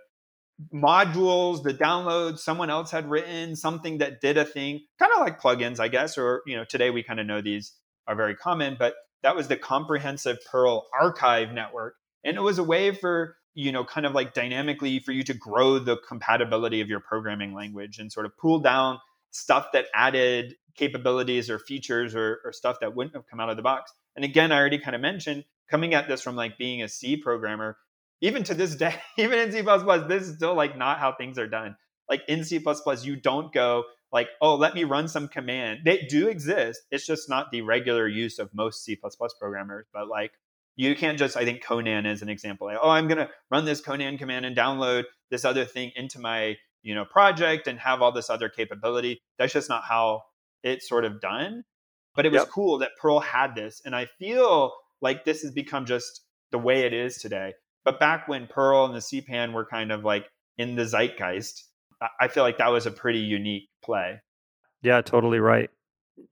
[0.72, 5.40] modules, the downloads someone else had written, something that did a thing, kind of like
[5.40, 6.18] plugins, I guess.
[6.18, 7.74] Or you know, today we kind of know these
[8.07, 12.64] are very common, but that was the comprehensive Perl archive network, and it was a
[12.64, 16.88] way for you know kind of like dynamically for you to grow the compatibility of
[16.88, 18.98] your programming language and sort of pull down
[19.30, 23.57] stuff that added capabilities or features or, or stuff that wouldn't have come out of
[23.57, 23.92] the box.
[24.16, 27.16] And again i already kind of mentioned coming at this from like being a c
[27.16, 27.76] programmer
[28.20, 29.62] even to this day even in c++
[30.09, 31.76] this is still like not how things are done.
[32.09, 32.62] Like in c++
[33.03, 35.80] you don't go like oh let me run some command.
[35.84, 38.98] They do exist it's just not the regular use of most c++
[39.38, 40.32] programmers but like
[40.77, 43.64] you can't just i think conan is an example like, oh i'm going to run
[43.64, 48.03] this conan command and download this other thing into my you know project and have
[48.03, 49.23] all this other capability.
[49.39, 50.23] That's just not how
[50.62, 51.64] it's sort of done
[52.14, 52.49] but it was yep.
[52.49, 56.83] cool that perl had this and i feel like this has become just the way
[56.83, 57.53] it is today
[57.85, 60.27] but back when perl and the cpan were kind of like
[60.59, 61.64] in the zeitgeist
[62.20, 64.20] i feel like that was a pretty unique play.
[64.83, 65.70] Yeah totally right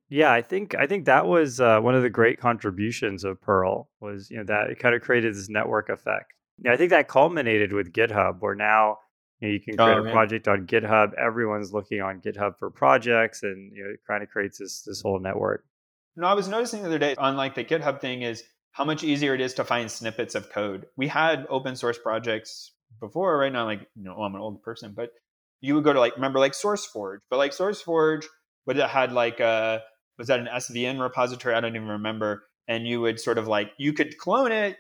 [0.09, 3.89] yeah, I think I think that was uh, one of the great contributions of Perl
[4.01, 6.33] was you know that it kind of created this network effect.
[6.69, 8.99] I think that culminated with GitHub, where now
[9.41, 11.15] you, know, you can create oh, a project on GitHub.
[11.15, 15.01] Everyone's looking on GitHub for projects, and you know, it kind of creates this this
[15.01, 15.65] whole network.
[16.17, 19.35] No, I was noticing the other day, unlike the GitHub thing, is how much easier
[19.35, 20.87] it is to find snippets of code.
[20.97, 24.63] We had open source projects before, right now, like you know, well, I'm an old
[24.63, 25.11] person, but
[25.61, 28.25] you would go to like remember like SourceForge, but like SourceForge
[28.67, 29.83] but it had like a
[30.19, 31.55] was that an SVN repository?
[31.55, 32.45] I don't even remember.
[32.69, 34.77] And you would sort of like you could clone it,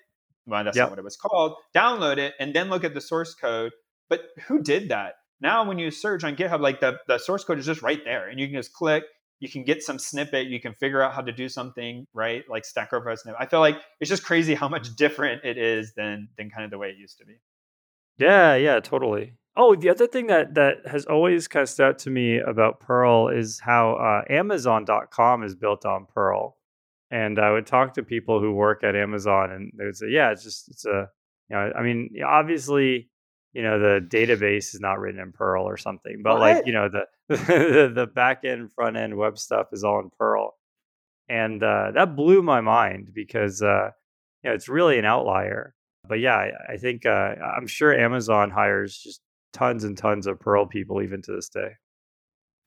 [0.46, 0.84] well, that's Yep.
[0.84, 1.56] not what it was called.
[1.74, 3.72] Download it and then look at the source code.
[4.08, 5.14] But who did that?
[5.40, 8.28] Now, when you search on GitHub, like the, the source code is just right there,
[8.28, 9.04] and you can just click.
[9.38, 10.48] You can get some snippet.
[10.48, 12.44] You can figure out how to do something, right?
[12.50, 13.40] Like Stack Overflow snippet.
[13.40, 16.70] I feel like it's just crazy how much different it is than than kind of
[16.70, 17.40] the way it used to be.
[18.18, 19.32] Yeah, yeah, totally.
[19.62, 22.80] Oh, the other thing that that has always kind of stood out to me about
[22.80, 26.56] Perl is how uh, Amazon.com is built on Perl.
[27.10, 30.30] And I would talk to people who work at Amazon, and they would say, "Yeah,
[30.30, 31.10] it's just it's a,
[31.50, 33.10] you know, I mean, obviously,
[33.52, 36.88] you know, the database is not written in Perl or something, but like, you know,
[36.88, 40.56] the the, the back end, front end web stuff is all in Perl."
[41.28, 43.90] And uh, that blew my mind because uh,
[44.42, 45.74] you know it's really an outlier.
[46.08, 49.20] But yeah, I, I think uh, I'm sure Amazon hires just
[49.52, 51.70] tons and tons of Perl people even to this day.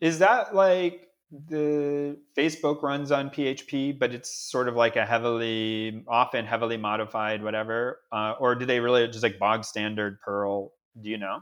[0.01, 1.07] Is that like
[1.49, 7.43] the Facebook runs on PHP, but it's sort of like a heavily, often heavily modified,
[7.43, 7.99] whatever?
[8.11, 10.73] Uh, or do they really just like bog standard Perl?
[11.01, 11.39] Do you know?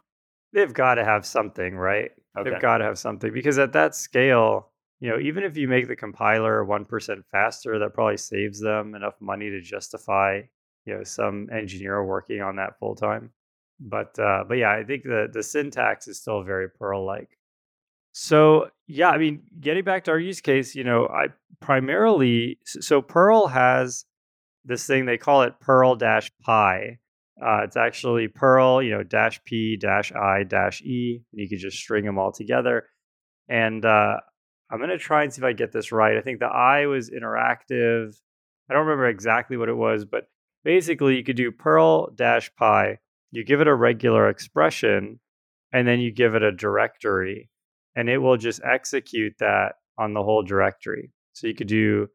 [0.54, 2.12] They've got to have something, right?
[2.38, 2.50] Okay.
[2.50, 5.88] They've got to have something because at that scale, you know, even if you make
[5.88, 10.42] the compiler 1% faster, that probably saves them enough money to justify,
[10.86, 13.32] you know, some engineer working on that full time.
[13.82, 17.38] But uh, but yeah, I think the the syntax is still very Perl like.
[18.12, 21.28] So yeah, I mean, getting back to our use case, you know, I
[21.60, 24.06] primarily so Perl has
[24.66, 27.00] this thing they call it Perl dash pi.
[27.44, 31.58] Uh, it's actually Perl, you know, dash p dash i dash e, and you can
[31.58, 32.86] just string them all together.
[33.50, 34.18] And uh,
[34.70, 36.18] I'm gonna try and see if I get this right.
[36.18, 38.16] I think the i was interactive.
[38.70, 40.28] I don't remember exactly what it was, but
[40.64, 43.00] basically you could do Perl dash pi.
[43.32, 45.20] You give it a regular expression,
[45.74, 47.50] and then you give it a directory,
[47.96, 51.12] and it will just execute that on the whole directory.
[51.34, 52.08] So you could do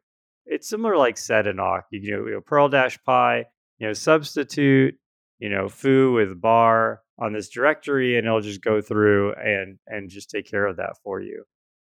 [0.46, 1.86] it's similar like sed and awk.
[1.90, 3.46] You can do you know, Perl dash pi,
[3.78, 4.94] you know, substitute,
[5.38, 10.08] you know, foo with bar on this directory, and it'll just go through and and
[10.08, 11.44] just take care of that for you.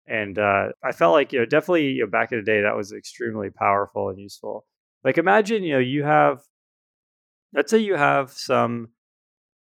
[0.06, 2.76] And uh, I felt like you know definitely you know, back in the day that
[2.76, 4.64] was extremely powerful and useful.
[5.02, 6.40] Like imagine you know you have,
[7.52, 8.90] let's say you have some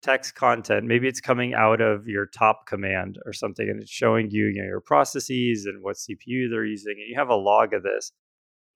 [0.02, 0.86] text content.
[0.86, 4.62] Maybe it's coming out of your top command or something, and it's showing you, you
[4.62, 8.12] know, your processes and what CPU they're using, and you have a log of this,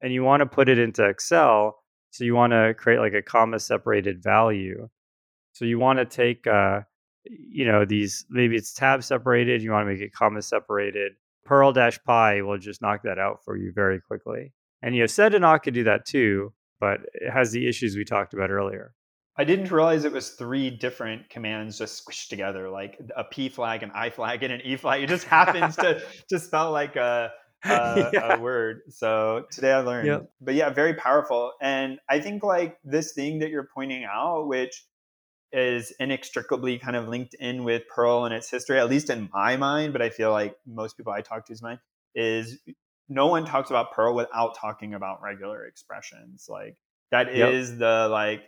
[0.01, 1.77] and you want to put it into Excel.
[2.11, 4.87] So you want to create like a comma separated value.
[5.53, 6.81] So you want to take, uh,
[7.25, 9.61] you know, these maybe it's tab separated.
[9.61, 11.13] You want to make it comma separated.
[11.45, 14.53] Perl dash pi will just knock that out for you very quickly.
[14.81, 17.95] And you know, sed and awk could do that too, but it has the issues
[17.95, 18.93] we talked about earlier.
[19.37, 23.83] I didn't realize it was three different commands just squished together, like a P flag,
[23.83, 25.03] an I flag, and an E flag.
[25.03, 27.31] It just happens to to spell like a
[27.65, 28.35] a, Yeah.
[28.35, 28.81] a word.
[28.89, 30.07] So today I learned.
[30.07, 30.29] Yep.
[30.41, 31.51] But yeah, very powerful.
[31.61, 34.85] And I think like this thing that you're pointing out, which
[35.51, 39.55] is inextricably kind of linked in with Perl and its history, at least in my
[39.57, 41.79] mind, but I feel like most people I talk to's mind,
[42.13, 42.59] is
[43.09, 46.47] no one talks about Perl without talking about regular expressions.
[46.49, 46.75] Like
[47.11, 47.79] that is Yep.
[47.79, 48.43] the like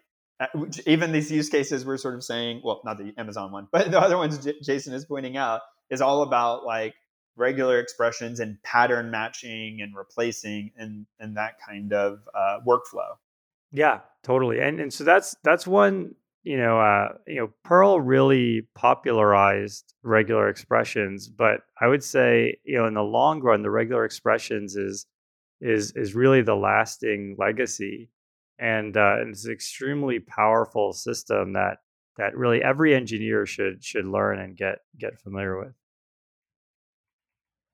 [0.86, 4.00] even these use cases we're sort of saying, well, not the Amazon one, but the
[4.00, 6.96] other ones J- Jason is pointing out is all about like
[7.36, 13.16] regular expressions and pattern matching and replacing and and that kind of uh, workflow.
[13.72, 14.60] Yeah, totally.
[14.60, 20.50] And and so that's that's one, you know, uh, you know, Perl really popularized regular
[20.50, 25.06] expressions, but I would say, you know, in the long run, the regular expressions is
[25.62, 28.10] is is really the lasting legacy.
[28.60, 31.78] And uh, it's an extremely powerful system that
[32.18, 35.74] that really every engineer should should learn and get get familiar with.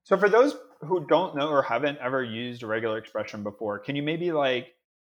[0.03, 3.95] So for those who don't know or haven't ever used a regular expression before, can
[3.95, 4.75] you maybe like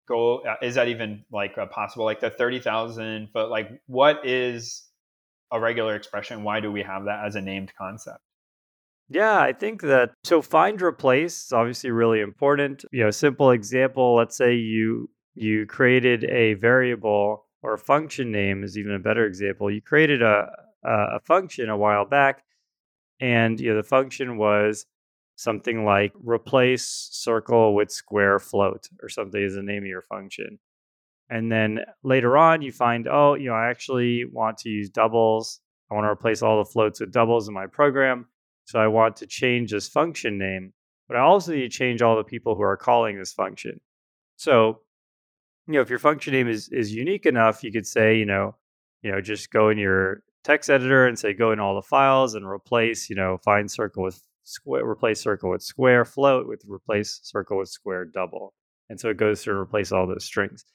[0.08, 0.40] go?
[0.40, 2.06] uh, Is that even like uh, possible?
[2.06, 3.50] Like the thirty thousand foot?
[3.50, 4.84] Like what is
[5.52, 6.44] a regular expression?
[6.44, 8.20] Why do we have that as a named concept?
[9.10, 12.86] Yeah, I think that so find replace is obviously really important.
[12.92, 18.78] You know, simple example, let's say you you created a variable or function name is
[18.78, 19.70] even a better example.
[19.70, 20.50] You created a
[20.86, 22.44] a, a function a while back
[23.20, 24.86] and you know the function was
[25.36, 30.60] something like replace circle with square float or something is the name of your function.
[31.30, 35.60] And then later on you find, oh, you know, I actually want to use doubles.
[35.92, 38.28] I want to replace all the floats with doubles in my program.
[38.66, 40.74] So I want to change this function name,
[41.08, 43.80] but I also need to change all the people who are calling this function.
[44.38, 44.82] So,
[45.68, 48.56] you know, if your function name is is unique enough, you could say, you know,
[49.02, 52.36] you know, just go in your text editor and say go in all the files
[52.36, 57.20] and replace, you know, find circle with square, replace circle with square, float with replace
[57.24, 58.54] circle with square, double.
[58.90, 60.66] And so it goes through and replace all those strings.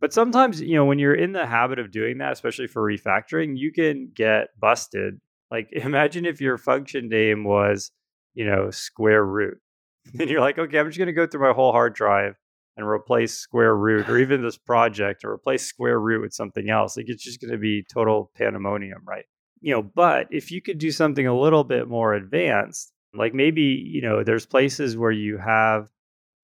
[0.00, 3.58] But sometimes, you know, when you're in the habit of doing that, especially for refactoring,
[3.58, 5.20] you can get busted.
[5.50, 7.90] Like imagine if your function name was,
[8.34, 9.58] you know, square root.
[10.20, 12.36] And you're like, okay, I'm just going to go through my whole hard drive
[12.76, 16.96] and replace square root or even this project or replace square root with something else.
[16.96, 19.24] Like it's just going to be total pandemonium, right?
[19.60, 23.62] You know, but if you could do something a little bit more advanced, like maybe,
[23.62, 25.88] you know, there's places where you have,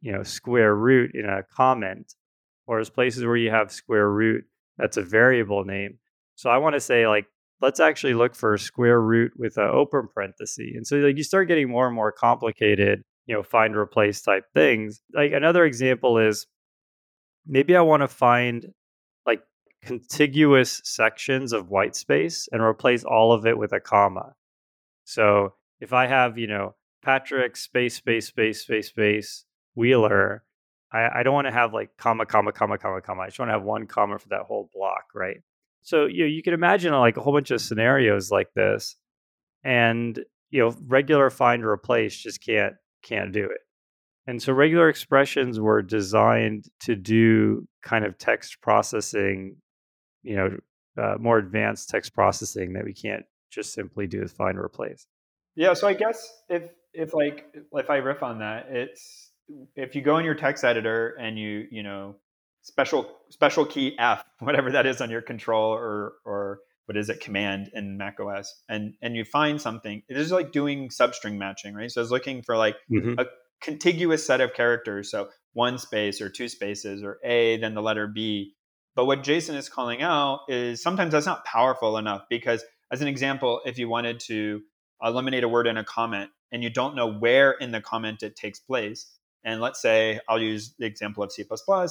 [0.01, 2.15] you know, square root in a comment
[2.67, 4.45] or there's places where you have square root
[4.79, 5.99] that's a variable name.
[6.35, 7.27] So I want to say like
[7.61, 10.73] let's actually look for square root with an open parenthesis.
[10.75, 14.45] And so like you start getting more and more complicated, you know, find replace type
[14.55, 15.03] things.
[15.15, 16.47] Like another example is
[17.47, 18.73] maybe I want to find
[19.27, 19.43] like
[19.83, 24.35] contiguous sections of white space and replace all of it with a comma.
[25.05, 29.45] So if I have, you know, Patrick space space space space space
[29.75, 30.45] Wheeler,
[30.93, 33.23] I, I don't want to have like comma, comma, comma, comma, comma.
[33.23, 35.39] I just want to have one comma for that whole block, right?
[35.83, 38.97] So you know, you can imagine like a whole bunch of scenarios like this,
[39.65, 40.19] and
[40.51, 43.61] you know, regular find replace just can't can't do it.
[44.27, 49.57] And so regular expressions were designed to do kind of text processing,
[50.23, 50.57] you know,
[50.97, 55.07] uh, more advanced text processing that we can't just simply do with find replace.
[55.57, 56.63] Yeah, so I guess if
[56.95, 59.31] if like if I riff on that, it's
[59.77, 62.17] if you go in your text editor and you you know
[62.63, 67.21] special special key F whatever that is on your control or or what is it
[67.21, 71.75] command in Mac OS and and you find something it is like doing substring matching
[71.75, 71.91] right?
[71.91, 73.19] So it's looking for like mm-hmm.
[73.19, 73.27] a
[73.61, 78.07] contiguous set of characters so one space or two spaces or A then the letter
[78.07, 78.55] B.
[78.95, 83.09] But what Jason is calling out is sometimes that's not powerful enough because as an
[83.09, 84.61] example if you wanted to
[85.03, 88.37] eliminate a word in a comment and you don't know where in the comment it
[88.37, 89.13] takes place
[89.45, 91.45] and let's say I'll use the example of C++,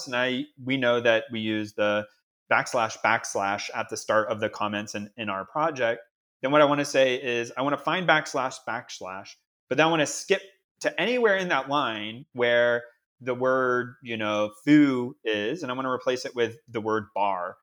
[0.07, 2.05] and I we know that we use the
[2.51, 6.01] backslash backslash at the start of the comments in, in our project.
[6.41, 9.29] Then what I want to say is I want to find backslash backslash,
[9.69, 10.41] but then I want to skip
[10.81, 12.83] to anywhere in that line where
[13.21, 17.05] the word, you know, foo is, and I want to replace it with the word
[17.13, 17.57] bar.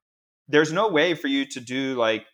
[0.47, 2.25] There's no way for you to do like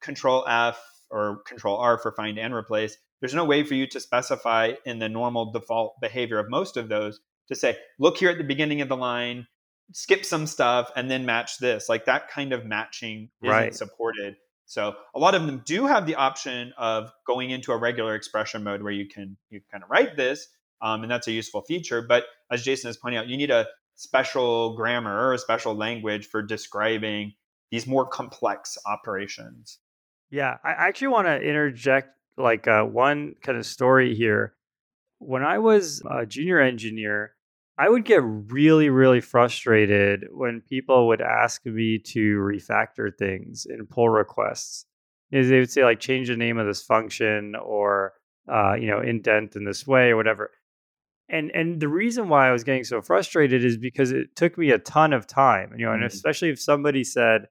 [0.00, 4.00] control F or control R for find and replace there's no way for you to
[4.00, 8.38] specify in the normal default behavior of most of those to say, look here at
[8.38, 9.46] the beginning of the line,
[9.92, 11.88] skip some stuff, and then match this.
[11.88, 13.74] Like that kind of matching isn't right.
[13.74, 14.36] supported.
[14.66, 18.62] So a lot of them do have the option of going into a regular expression
[18.62, 20.46] mode where you can you kind of write this,
[20.80, 22.02] um, and that's a useful feature.
[22.02, 23.66] But as Jason is pointing out, you need a
[23.96, 27.34] special grammar or a special language for describing
[27.70, 29.78] these more complex operations.
[30.30, 34.54] Yeah, I actually want to interject like uh, one kind of story here.
[35.18, 37.34] When I was a junior engineer,
[37.80, 43.86] I would get really, really frustrated when people would ask me to refactor things in
[43.86, 44.84] pull requests.
[45.32, 48.12] Is they would say like change the name of this function or
[48.52, 50.50] uh, you know indent in this way or whatever.
[51.30, 54.72] And and the reason why I was getting so frustrated is because it took me
[54.72, 55.72] a ton of time.
[55.78, 56.06] You know, and mm.
[56.06, 57.46] especially if somebody said,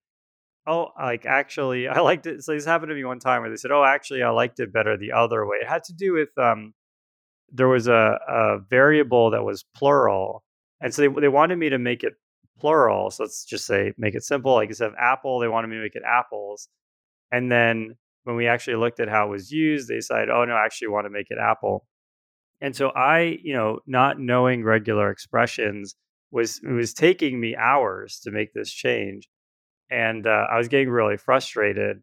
[0.67, 2.43] oh, like actually, I liked it.
[2.43, 4.71] So this happened to me one time where they said, oh, actually, I liked it
[4.71, 5.57] better the other way.
[5.61, 6.75] It had to do with um,
[7.53, 10.43] there was a, a variable that was plural,
[10.81, 12.13] and so they they wanted me to make it
[12.59, 13.11] plural.
[13.11, 14.53] So let's just say make it simple.
[14.53, 16.69] Like instead of apple, they wanted me to make it apples,
[17.31, 20.53] and then when we actually looked at how it was used, they decided, oh no,
[20.53, 21.85] I actually want to make it apple.
[22.61, 25.95] And so I, you know, not knowing regular expressions
[26.31, 29.29] was it was taking me hours to make this change
[29.89, 32.01] and uh, I was getting really frustrated.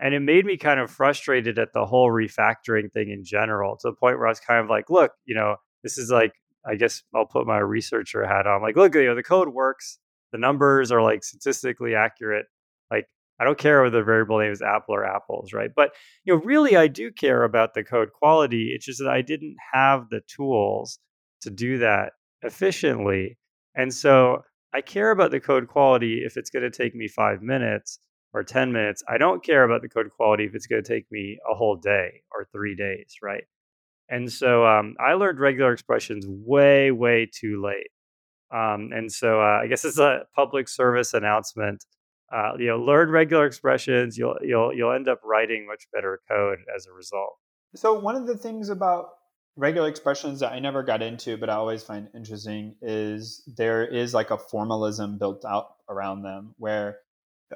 [0.00, 3.88] And it made me kind of frustrated at the whole refactoring thing in general to
[3.88, 6.32] the point where I was kind of like, look, you know, this is like,
[6.66, 8.62] I guess I'll put my researcher hat on.
[8.62, 9.98] Like, look, you know, the code works.
[10.32, 12.46] The numbers are like statistically accurate.
[12.90, 13.06] Like,
[13.40, 15.70] I don't care whether the variable name is apple or apples, right?
[15.74, 15.92] But,
[16.24, 18.72] you know, really, I do care about the code quality.
[18.74, 20.98] It's just that I didn't have the tools
[21.42, 23.38] to do that efficiently.
[23.74, 24.42] And so
[24.74, 27.98] I care about the code quality if it's going to take me five minutes
[28.32, 29.02] or 10 minutes.
[29.08, 31.76] I don't care about the code quality if it's going to take me a whole
[31.76, 33.44] day or three days, right?
[34.08, 37.90] And so um, I learned regular expressions way, way too late.
[38.54, 41.84] Um, and so uh, I guess it's a public service announcement.
[42.32, 44.18] Uh, you know, learn regular expressions.
[44.18, 47.36] You'll you'll you'll end up writing much better code as a result.
[47.74, 49.10] So one of the things about
[49.56, 54.12] regular expressions that I never got into, but I always find interesting is there is
[54.14, 56.98] like a formalism built out around them where,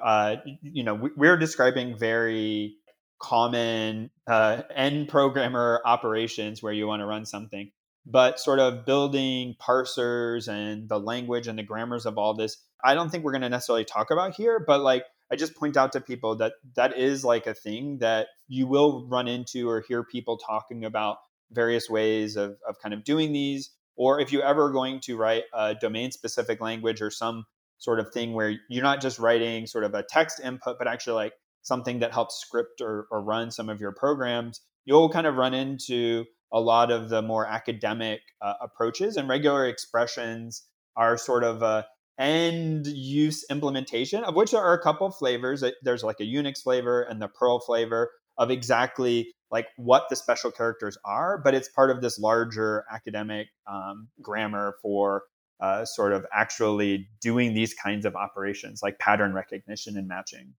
[0.03, 2.77] uh, you know, we're describing very
[3.21, 7.71] common uh, end programmer operations where you want to run something,
[8.07, 12.95] but sort of building parsers and the language and the grammars of all this I
[12.95, 15.93] don't think we're going to necessarily talk about here, but like I just point out
[15.93, 20.03] to people that that is like a thing that you will run into or hear
[20.03, 21.19] people talking about
[21.53, 23.71] various ways of, of kind of doing these.
[23.97, 27.45] Or if you're ever going to write a domain specific language or some
[27.81, 31.15] sort of thing where you're not just writing sort of a text input, but actually
[31.15, 35.35] like something that helps script or, or run some of your programs, you'll kind of
[35.35, 40.65] run into a lot of the more academic uh, approaches and regular expressions
[40.97, 41.87] are sort of a
[42.19, 45.65] end use implementation of which there are a couple flavors.
[45.83, 50.51] There's like a unix flavor and the perl flavor of exactly like what the special
[50.51, 55.23] characters are but it's part of this larger academic um, grammar for
[55.61, 60.53] uh, sort of actually doing these kinds of operations like pattern recognition and matching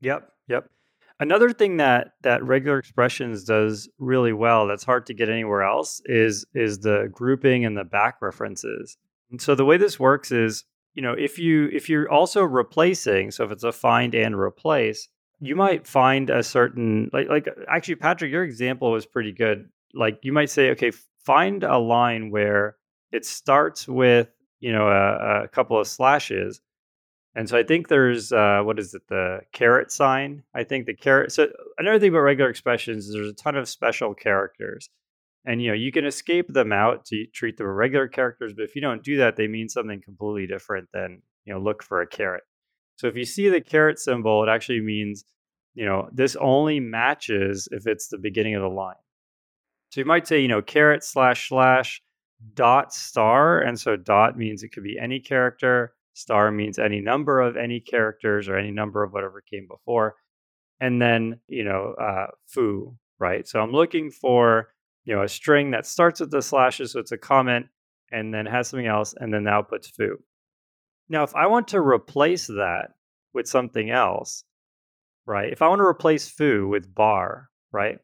[0.00, 0.70] yep yep
[1.20, 6.00] Another thing that that regular expressions does really well that's hard to get anywhere else
[6.06, 8.96] is is the grouping and the back references.
[9.30, 10.64] And so the way this works is,
[10.94, 15.08] you know, if you if you're also replacing, so if it's a find and replace,
[15.40, 19.68] you might find a certain like like actually Patrick your example was pretty good.
[19.92, 20.90] Like you might say okay,
[21.22, 22.76] find a line where
[23.12, 24.28] it starts with,
[24.60, 26.60] you know, a, a couple of slashes
[27.34, 30.42] and so I think there's uh, what is it, the carrot sign?
[30.54, 31.30] I think the caret.
[31.30, 31.48] So
[31.78, 34.88] another thing about regular expressions is there's a ton of special characters,
[35.44, 38.52] and you know you can escape them out to treat them as regular characters.
[38.54, 41.84] But if you don't do that, they mean something completely different than you know look
[41.84, 42.42] for a carrot.
[42.96, 45.24] So if you see the carrot symbol, it actually means
[45.74, 48.96] you know this only matches if it's the beginning of the line.
[49.90, 52.02] So you might say you know carrot slash slash
[52.54, 57.40] dot star, and so dot means it could be any character Star means any number
[57.40, 60.16] of any characters or any number of whatever came before.
[60.80, 63.46] And then, you know, uh, foo, right?
[63.46, 64.68] So I'm looking for,
[65.04, 66.92] you know, a string that starts with the slashes.
[66.92, 67.66] So it's a comment
[68.10, 70.18] and then has something else and then now puts foo.
[71.08, 72.90] Now, if I want to replace that
[73.32, 74.44] with something else,
[75.26, 75.52] right?
[75.52, 77.98] If I want to replace foo with bar, right?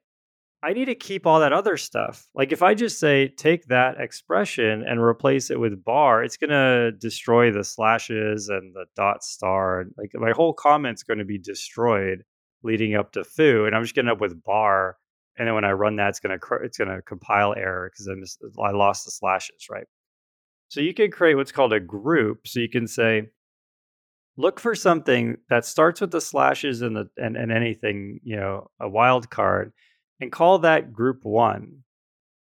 [0.62, 2.26] I need to keep all that other stuff.
[2.34, 6.50] Like if I just say take that expression and replace it with bar, it's going
[6.50, 9.84] to destroy the slashes and the dot star.
[9.96, 12.24] Like my whole comment's going to be destroyed
[12.62, 14.96] leading up to foo, and I'm just getting up with bar.
[15.38, 18.08] And then when I run that, it's going to it's going to compile error because
[18.08, 19.86] I, I lost the slashes, right?
[20.68, 22.48] So you can create what's called a group.
[22.48, 23.28] So you can say,
[24.36, 28.70] look for something that starts with the slashes and the and, and anything, you know,
[28.80, 29.72] a wild card
[30.20, 31.82] and call that group one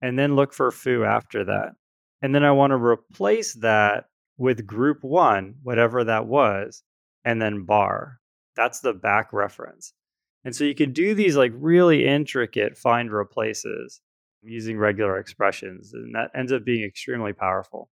[0.02, 1.74] and then look for foo after that.
[2.22, 4.06] And then I want to replace that
[4.38, 6.84] with group one, whatever that was,
[7.24, 8.20] and then bar.
[8.56, 9.94] That's the back reference.
[10.46, 14.02] And so you can do these like really intricate find replaces
[14.42, 17.90] using regular expressions, and that ends up being extremely powerful.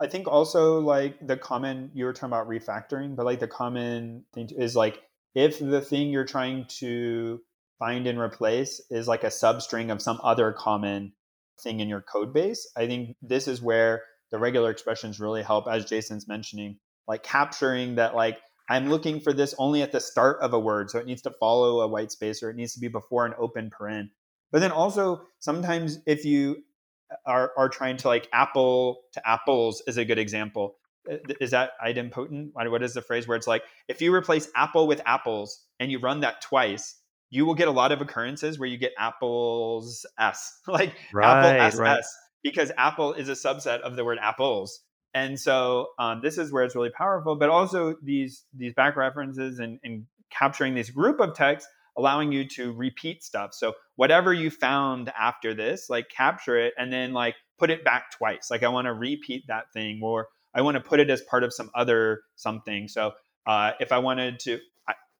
[0.00, 4.24] I think also like the common you were talking about refactoring, but like the common
[4.32, 5.02] thing is like
[5.34, 7.40] if the thing you're trying to
[7.84, 11.12] find and replace is like a substring of some other common
[11.60, 12.66] thing in your code base.
[12.74, 17.96] I think this is where the regular expressions really help, as Jason's mentioning, like capturing
[17.96, 18.38] that, like,
[18.70, 20.90] I'm looking for this only at the start of a word.
[20.90, 23.34] So it needs to follow a white space or it needs to be before an
[23.38, 24.08] open paren.
[24.50, 26.64] But then also, sometimes if you
[27.10, 30.76] uh, are, are trying to like apple to apples is a good example.
[31.10, 32.52] Uh, is that idempotent?
[32.54, 35.98] What is the phrase where it's like, if you replace apple with apples and you
[35.98, 36.96] run that twice,
[37.34, 41.60] you will get a lot of occurrences where you get apples s like right, apple
[41.60, 42.04] s right.
[42.42, 44.80] because apple is a subset of the word apples.
[45.16, 49.58] And so um, this is where it's really powerful but also these these back references
[49.58, 51.66] and, and capturing this group of text
[51.96, 53.54] allowing you to repeat stuff.
[53.54, 58.12] So whatever you found after this like capture it and then like put it back
[58.16, 58.48] twice.
[58.50, 61.42] Like i want to repeat that thing or i want to put it as part
[61.42, 62.86] of some other something.
[62.86, 63.12] So
[63.46, 64.58] uh, if i wanted to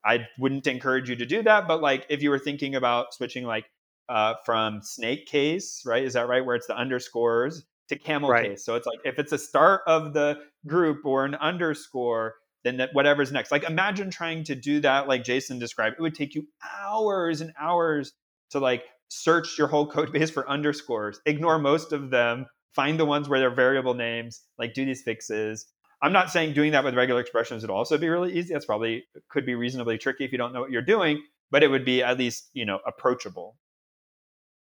[0.04, 1.66] I wouldn't encourage you to do that.
[1.66, 3.64] But like if you were thinking about switching like
[4.08, 6.04] uh, from snake case, right?
[6.04, 6.44] Is that right?
[6.44, 8.50] Where it's the underscores to camel right.
[8.50, 8.64] case.
[8.64, 12.90] So it's like if it's a start of the group or an underscore, then that
[12.92, 13.50] whatever's next.
[13.50, 15.96] Like imagine trying to do that like Jason described.
[15.98, 16.46] It would take you
[16.82, 18.12] hours and hours
[18.50, 23.04] to like search your whole code base for underscores, ignore most of them, find the
[23.04, 25.66] ones where they're variable names, like do these fixes,
[26.04, 28.52] I'm not saying doing that with regular expressions would also be really easy.
[28.52, 31.68] That's probably could be reasonably tricky if you don't know what you're doing, but it
[31.68, 33.56] would be at least, you know, approachable.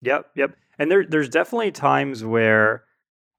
[0.03, 0.57] Yep, yep.
[0.81, 2.83] And there there's definitely times where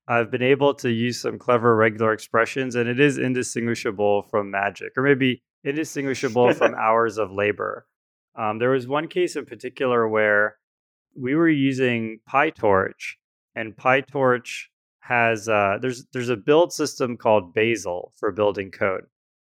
[0.07, 4.93] I've been able to use some clever regular expressions and it is indistinguishable from magic
[4.95, 7.88] or maybe indistinguishable from hours of labor.
[8.38, 10.55] Um, there was one case in particular where
[11.13, 13.15] we were using PyTorch
[13.53, 14.68] and PyTorch
[15.12, 19.04] has uh, there's there's a build system called Bazel for building code,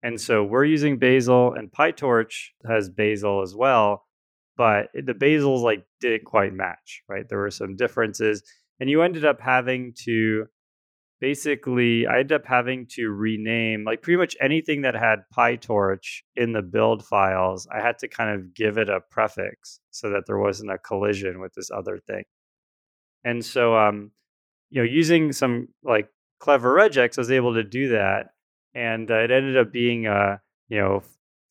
[0.03, 4.05] and so we're using Bazel, and PyTorch has Bazel as well,
[4.57, 7.29] but the Bazels like didn't quite match, right?
[7.29, 8.43] There were some differences,
[8.79, 10.47] and you ended up having to
[11.21, 16.53] basically I ended up having to rename like pretty much anything that had PyTorch in
[16.53, 17.67] the build files.
[17.75, 21.41] I had to kind of give it a prefix so that there wasn't a collision
[21.41, 22.23] with this other thing.
[23.25, 24.13] And so, um,
[24.71, 26.09] you know, using some like
[26.41, 28.31] clever regex, I was able to do that,
[28.75, 31.03] and uh, it ended up being a you know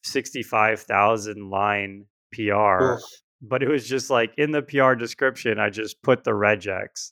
[0.03, 2.83] sixty-five thousand line PR.
[2.83, 3.01] Oof.
[3.39, 7.11] But it was just like in the PR description, I just put the regex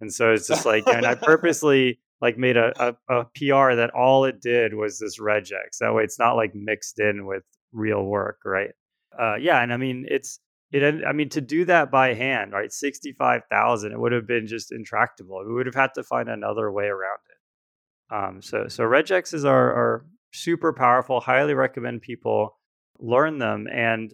[0.00, 3.90] and so it's just like, and I purposely like made a, a, a, PR that
[3.94, 5.78] all it did was this regex.
[5.80, 7.42] That way it's not like mixed in with
[7.72, 8.70] real work, right?
[9.18, 10.40] Uh, yeah, and I mean it's
[10.72, 11.04] it.
[11.06, 12.72] I mean to do that by hand, right?
[12.72, 15.42] Sixty five thousand, it would have been just intractable.
[15.46, 18.14] We would have had to find another way around it.
[18.14, 21.20] Um, so so regexes are are super powerful.
[21.20, 22.58] Highly recommend people
[22.98, 24.12] learn them and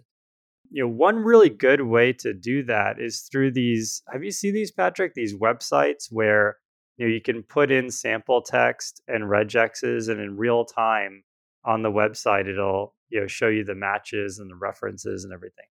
[0.73, 4.03] you know, one really good way to do that is through these.
[4.11, 5.13] Have you seen these, Patrick?
[5.15, 6.57] These websites where
[6.97, 11.25] you know you can put in sample text and regexes, and in real time
[11.65, 15.67] on the website, it'll you know show you the matches and the references and everything.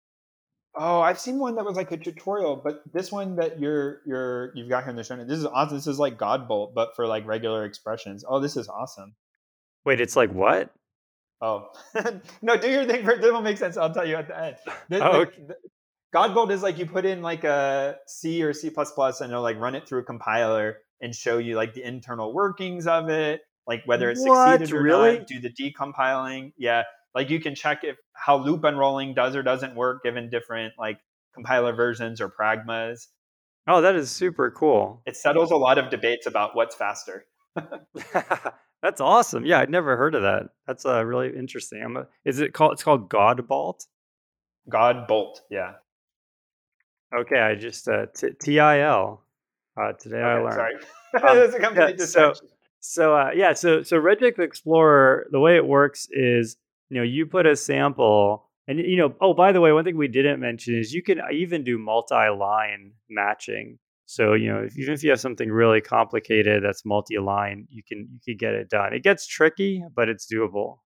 [0.81, 4.53] Oh, I've seen one that was like a tutorial, but this one that you're you're
[4.55, 5.17] you've got here in the show.
[5.17, 5.77] This is awesome.
[5.77, 8.25] This is like Godbolt, but for like regular expressions.
[8.27, 9.15] Oh, this is awesome.
[9.85, 10.71] Wait, it's like what?
[11.41, 11.69] Oh
[12.43, 13.05] no, do your thing.
[13.05, 13.77] For, this will make sense.
[13.77, 14.57] I'll tell you at the end.
[14.89, 15.43] The, oh, okay.
[15.49, 15.57] the,
[16.15, 19.75] Godbolt is like you put in like a C or C and it'll like run
[19.75, 24.11] it through a compiler and show you like the internal workings of it, like whether
[24.11, 24.61] it what?
[24.61, 25.19] succeeded or really?
[25.19, 25.27] not.
[25.27, 26.53] Do the decompiling.
[26.57, 26.85] Yeah,
[27.15, 30.99] like you can check if how loop unrolling does or doesn't work given different like
[31.35, 33.09] compiler versions or pragmas.
[33.67, 35.03] Oh, that is super cool.
[35.07, 37.27] It settles a lot of debates about what's faster.
[38.83, 39.45] That's awesome.
[39.45, 40.51] Yeah, I'd never heard of that.
[40.67, 41.83] That's uh, really interesting.
[41.83, 42.73] I'm a, is it called?
[42.73, 43.87] It's called Godbolt.
[44.71, 45.41] Godbolt.
[45.51, 45.75] Yeah.
[47.17, 49.25] Okay, I just uh, t- T I L.
[49.81, 50.83] Uh, today okay, I learned.
[51.13, 52.35] Sorry, um, a yeah, so
[52.81, 55.27] so uh, yeah, so so Regex Explorer.
[55.31, 56.57] The way it works is,
[56.91, 59.97] you know, you put a sample, and you know, oh, by the way, one thing
[59.97, 63.79] we didn't mention is you can uh, even do multi-line matching.
[64.07, 68.09] So you know, if, even if you have something really complicated that's multi-line, you can
[68.11, 68.95] you can get it done.
[68.95, 70.79] It gets tricky, but it's doable.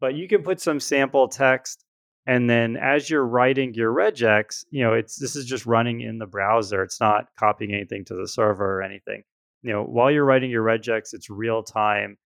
[0.00, 1.84] But you can put some sample text,
[2.26, 6.18] and then as you're writing your regex, you know, it's this is just running in
[6.18, 6.82] the browser.
[6.82, 9.22] It's not copying anything to the server or anything.
[9.62, 12.16] You know, while you're writing your regex, it's real time,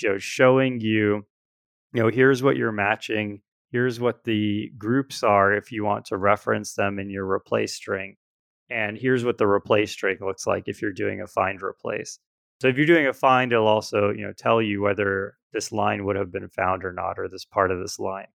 [0.00, 1.26] you know, showing you,
[1.92, 3.40] you know, here's what you're matching.
[3.70, 8.16] Here's what the groups are if you want to reference them in your replace string
[8.70, 12.18] and here's what the replace string looks like if you're doing a find replace.
[12.60, 16.04] So if you're doing a find, it'll also you know tell you whether this line
[16.04, 18.26] would have been found or not, or this part of this line.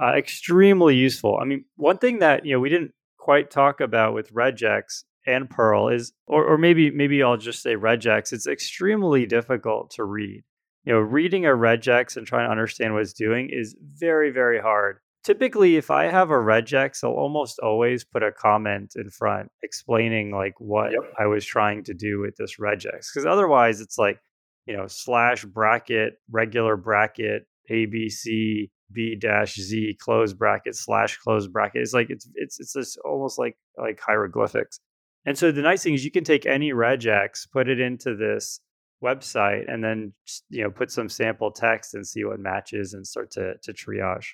[0.00, 1.38] Uh, extremely useful.
[1.40, 5.50] I mean, one thing that you know we didn't quite talk about with regex and
[5.50, 8.32] Perl is, or, or maybe maybe I'll just say regex.
[8.32, 10.44] It's extremely difficult to read.
[10.86, 14.60] You know, reading a regex and trying to understand what it's doing is very very
[14.60, 14.98] hard.
[15.24, 20.30] Typically if i have a regex i'll almost always put a comment in front explaining
[20.30, 21.00] like what yep.
[21.18, 24.20] i was trying to do with this regex because otherwise it's like
[24.66, 31.82] you know slash bracket regular bracket abc b dash z close bracket slash close bracket.
[31.82, 34.80] It's like it's it's it's just almost like like hieroglyphics.
[35.24, 38.60] And so the nice thing is you can take any regex put it into this
[39.04, 40.12] website and then
[40.48, 44.24] you know put some sample text and see what matches and start to to triage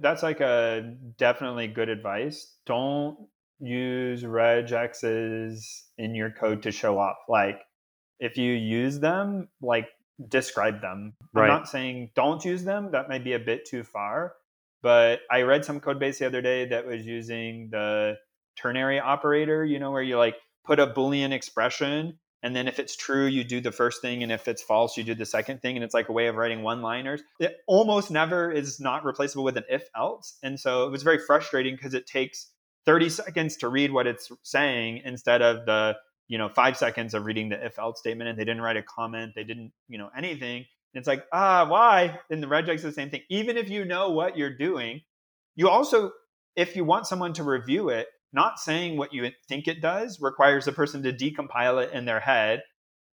[0.00, 2.56] that's like a definitely good advice.
[2.66, 3.16] Don't
[3.60, 5.64] use regexes
[5.98, 7.16] in your code to show off.
[7.28, 7.60] Like
[8.18, 9.88] if you use them, like
[10.28, 11.14] describe them.
[11.32, 11.44] Right.
[11.44, 12.90] I'm not saying don't use them.
[12.92, 14.34] That might be a bit too far.
[14.82, 18.16] But I read some code base the other day that was using the
[18.56, 22.96] ternary operator, you know, where you like put a Boolean expression and then if it's
[22.96, 25.76] true you do the first thing and if it's false you do the second thing
[25.76, 29.44] and it's like a way of writing one liners it almost never is not replaceable
[29.44, 30.38] with an if else.
[30.42, 32.48] And so it was very frustrating because it takes
[32.86, 35.96] 30 seconds to read what it's saying instead of the
[36.28, 38.82] you know five seconds of reading the if else statement and they didn't write a
[38.82, 40.58] comment they didn't you know anything.
[40.94, 42.18] And it's like ah why?
[42.30, 43.22] And the regex is the same thing.
[43.28, 45.02] Even if you know what you're doing
[45.56, 46.12] you also
[46.56, 50.66] if you want someone to review it not saying what you think it does requires
[50.66, 52.62] a person to decompile it in their head,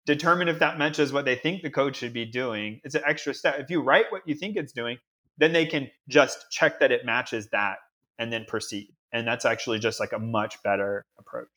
[0.05, 2.81] determine if that matches what they think the code should be doing.
[2.83, 3.55] It's an extra step.
[3.59, 4.97] If you write what you think it's doing,
[5.37, 7.77] then they can just check that it matches that
[8.19, 8.93] and then proceed.
[9.11, 11.47] And that's actually just like a much better approach.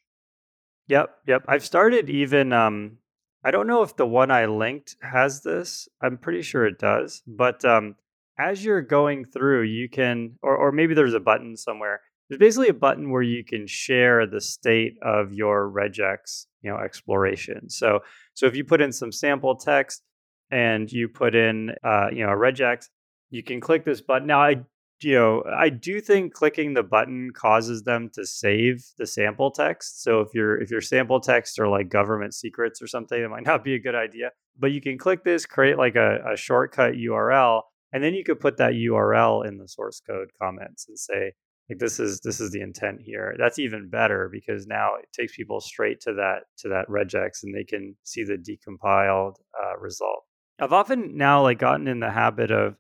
[0.89, 1.45] Yep, yep.
[1.49, 2.99] I've started even um
[3.45, 5.89] I don't know if the one I linked has this.
[6.03, 7.23] I'm pretty sure it does.
[7.27, 7.95] But um,
[8.39, 12.01] as you're going through, you can, or, or maybe there's a button somewhere.
[12.29, 16.77] There's basically a button where you can share the state of your regex, you know,
[16.77, 17.71] exploration.
[17.71, 18.01] So,
[18.35, 20.03] so if you put in some sample text
[20.51, 22.89] and you put in, uh, you know, a regex,
[23.31, 24.27] you can click this button.
[24.27, 24.57] Now, I
[25.01, 30.03] you know, I do think clicking the button causes them to save the sample text.
[30.03, 33.47] So if your if your sample text are like government secrets or something, it might
[33.47, 34.31] not be a good idea.
[34.59, 38.41] But you can click this, create like a, a shortcut URL, and then you could
[38.41, 41.33] put that URL in the source code comments and say,
[41.69, 43.35] like this is this is the intent here.
[43.39, 47.55] That's even better because now it takes people straight to that to that regex and
[47.55, 50.25] they can see the decompiled uh, result.
[50.61, 52.77] I've often now like gotten in the habit of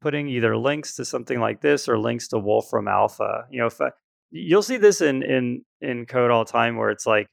[0.00, 3.44] putting either links to something like this or links to Wolfram Alpha.
[3.50, 3.90] You know, if I,
[4.30, 7.28] you'll see this in in in code all the time where it's like,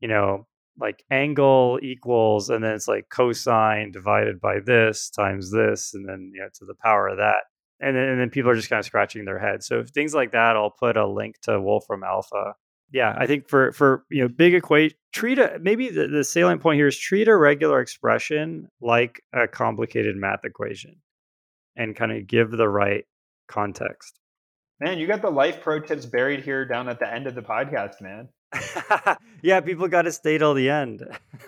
[0.00, 0.46] you know,
[0.78, 6.32] like angle equals and then it's like cosine divided by this times this and then
[6.34, 7.42] you know to the power of that.
[7.80, 9.62] And then, and then people are just kind of scratching their head.
[9.62, 12.54] So things like that, I'll put a link to Wolfram Alpha.
[12.92, 16.60] Yeah, I think for for you know big equation, treat a maybe the, the salient
[16.60, 20.96] point here is treat a regular expression like a complicated math equation
[21.76, 23.04] and kind of give the right
[23.48, 24.18] context.
[24.80, 27.42] Man, you got the life pro tips buried here down at the end of the
[27.42, 28.28] podcast, man.
[29.42, 31.06] yeah, people got to stay till the end.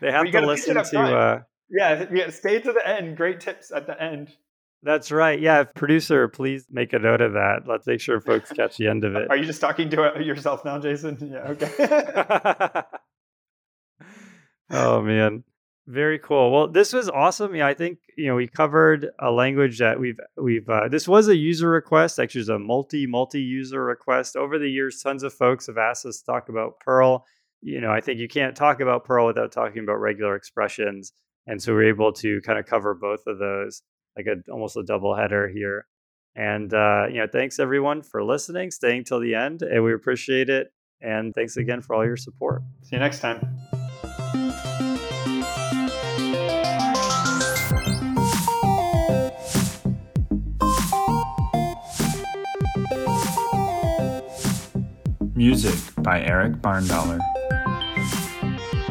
[0.00, 1.00] they have to listen to.
[1.00, 3.16] Uh, yeah, yeah, stay to the end.
[3.16, 4.32] Great tips at the end.
[4.82, 5.40] That's right.
[5.40, 7.62] Yeah, producer, please make a note of that.
[7.66, 9.30] Let's make sure folks catch the end of it.
[9.30, 11.30] Are you just talking to uh, yourself now, Jason?
[11.32, 11.48] Yeah.
[11.52, 12.82] Okay.
[14.70, 15.44] oh man.
[15.86, 16.50] Very cool.
[16.50, 17.54] Well, this was awesome.
[17.54, 20.68] Yeah, I think you know we covered a language that we've we've.
[20.68, 22.18] Uh, this was a user request.
[22.18, 24.34] Actually, it's a multi multi user request.
[24.34, 27.26] Over the years, tons of folks have asked us to talk about Perl.
[27.60, 31.12] You know, I think you can't talk about Perl without talking about regular expressions,
[31.46, 33.82] and so we're able to kind of cover both of those,
[34.16, 35.86] like a almost a double header here.
[36.36, 40.48] And uh, you know, thanks everyone for listening, staying till the end, and we appreciate
[40.50, 40.72] it.
[41.00, 42.62] And thanks again for all your support.
[42.82, 43.46] See you next time.
[55.36, 57.20] Music by Eric Barndollar.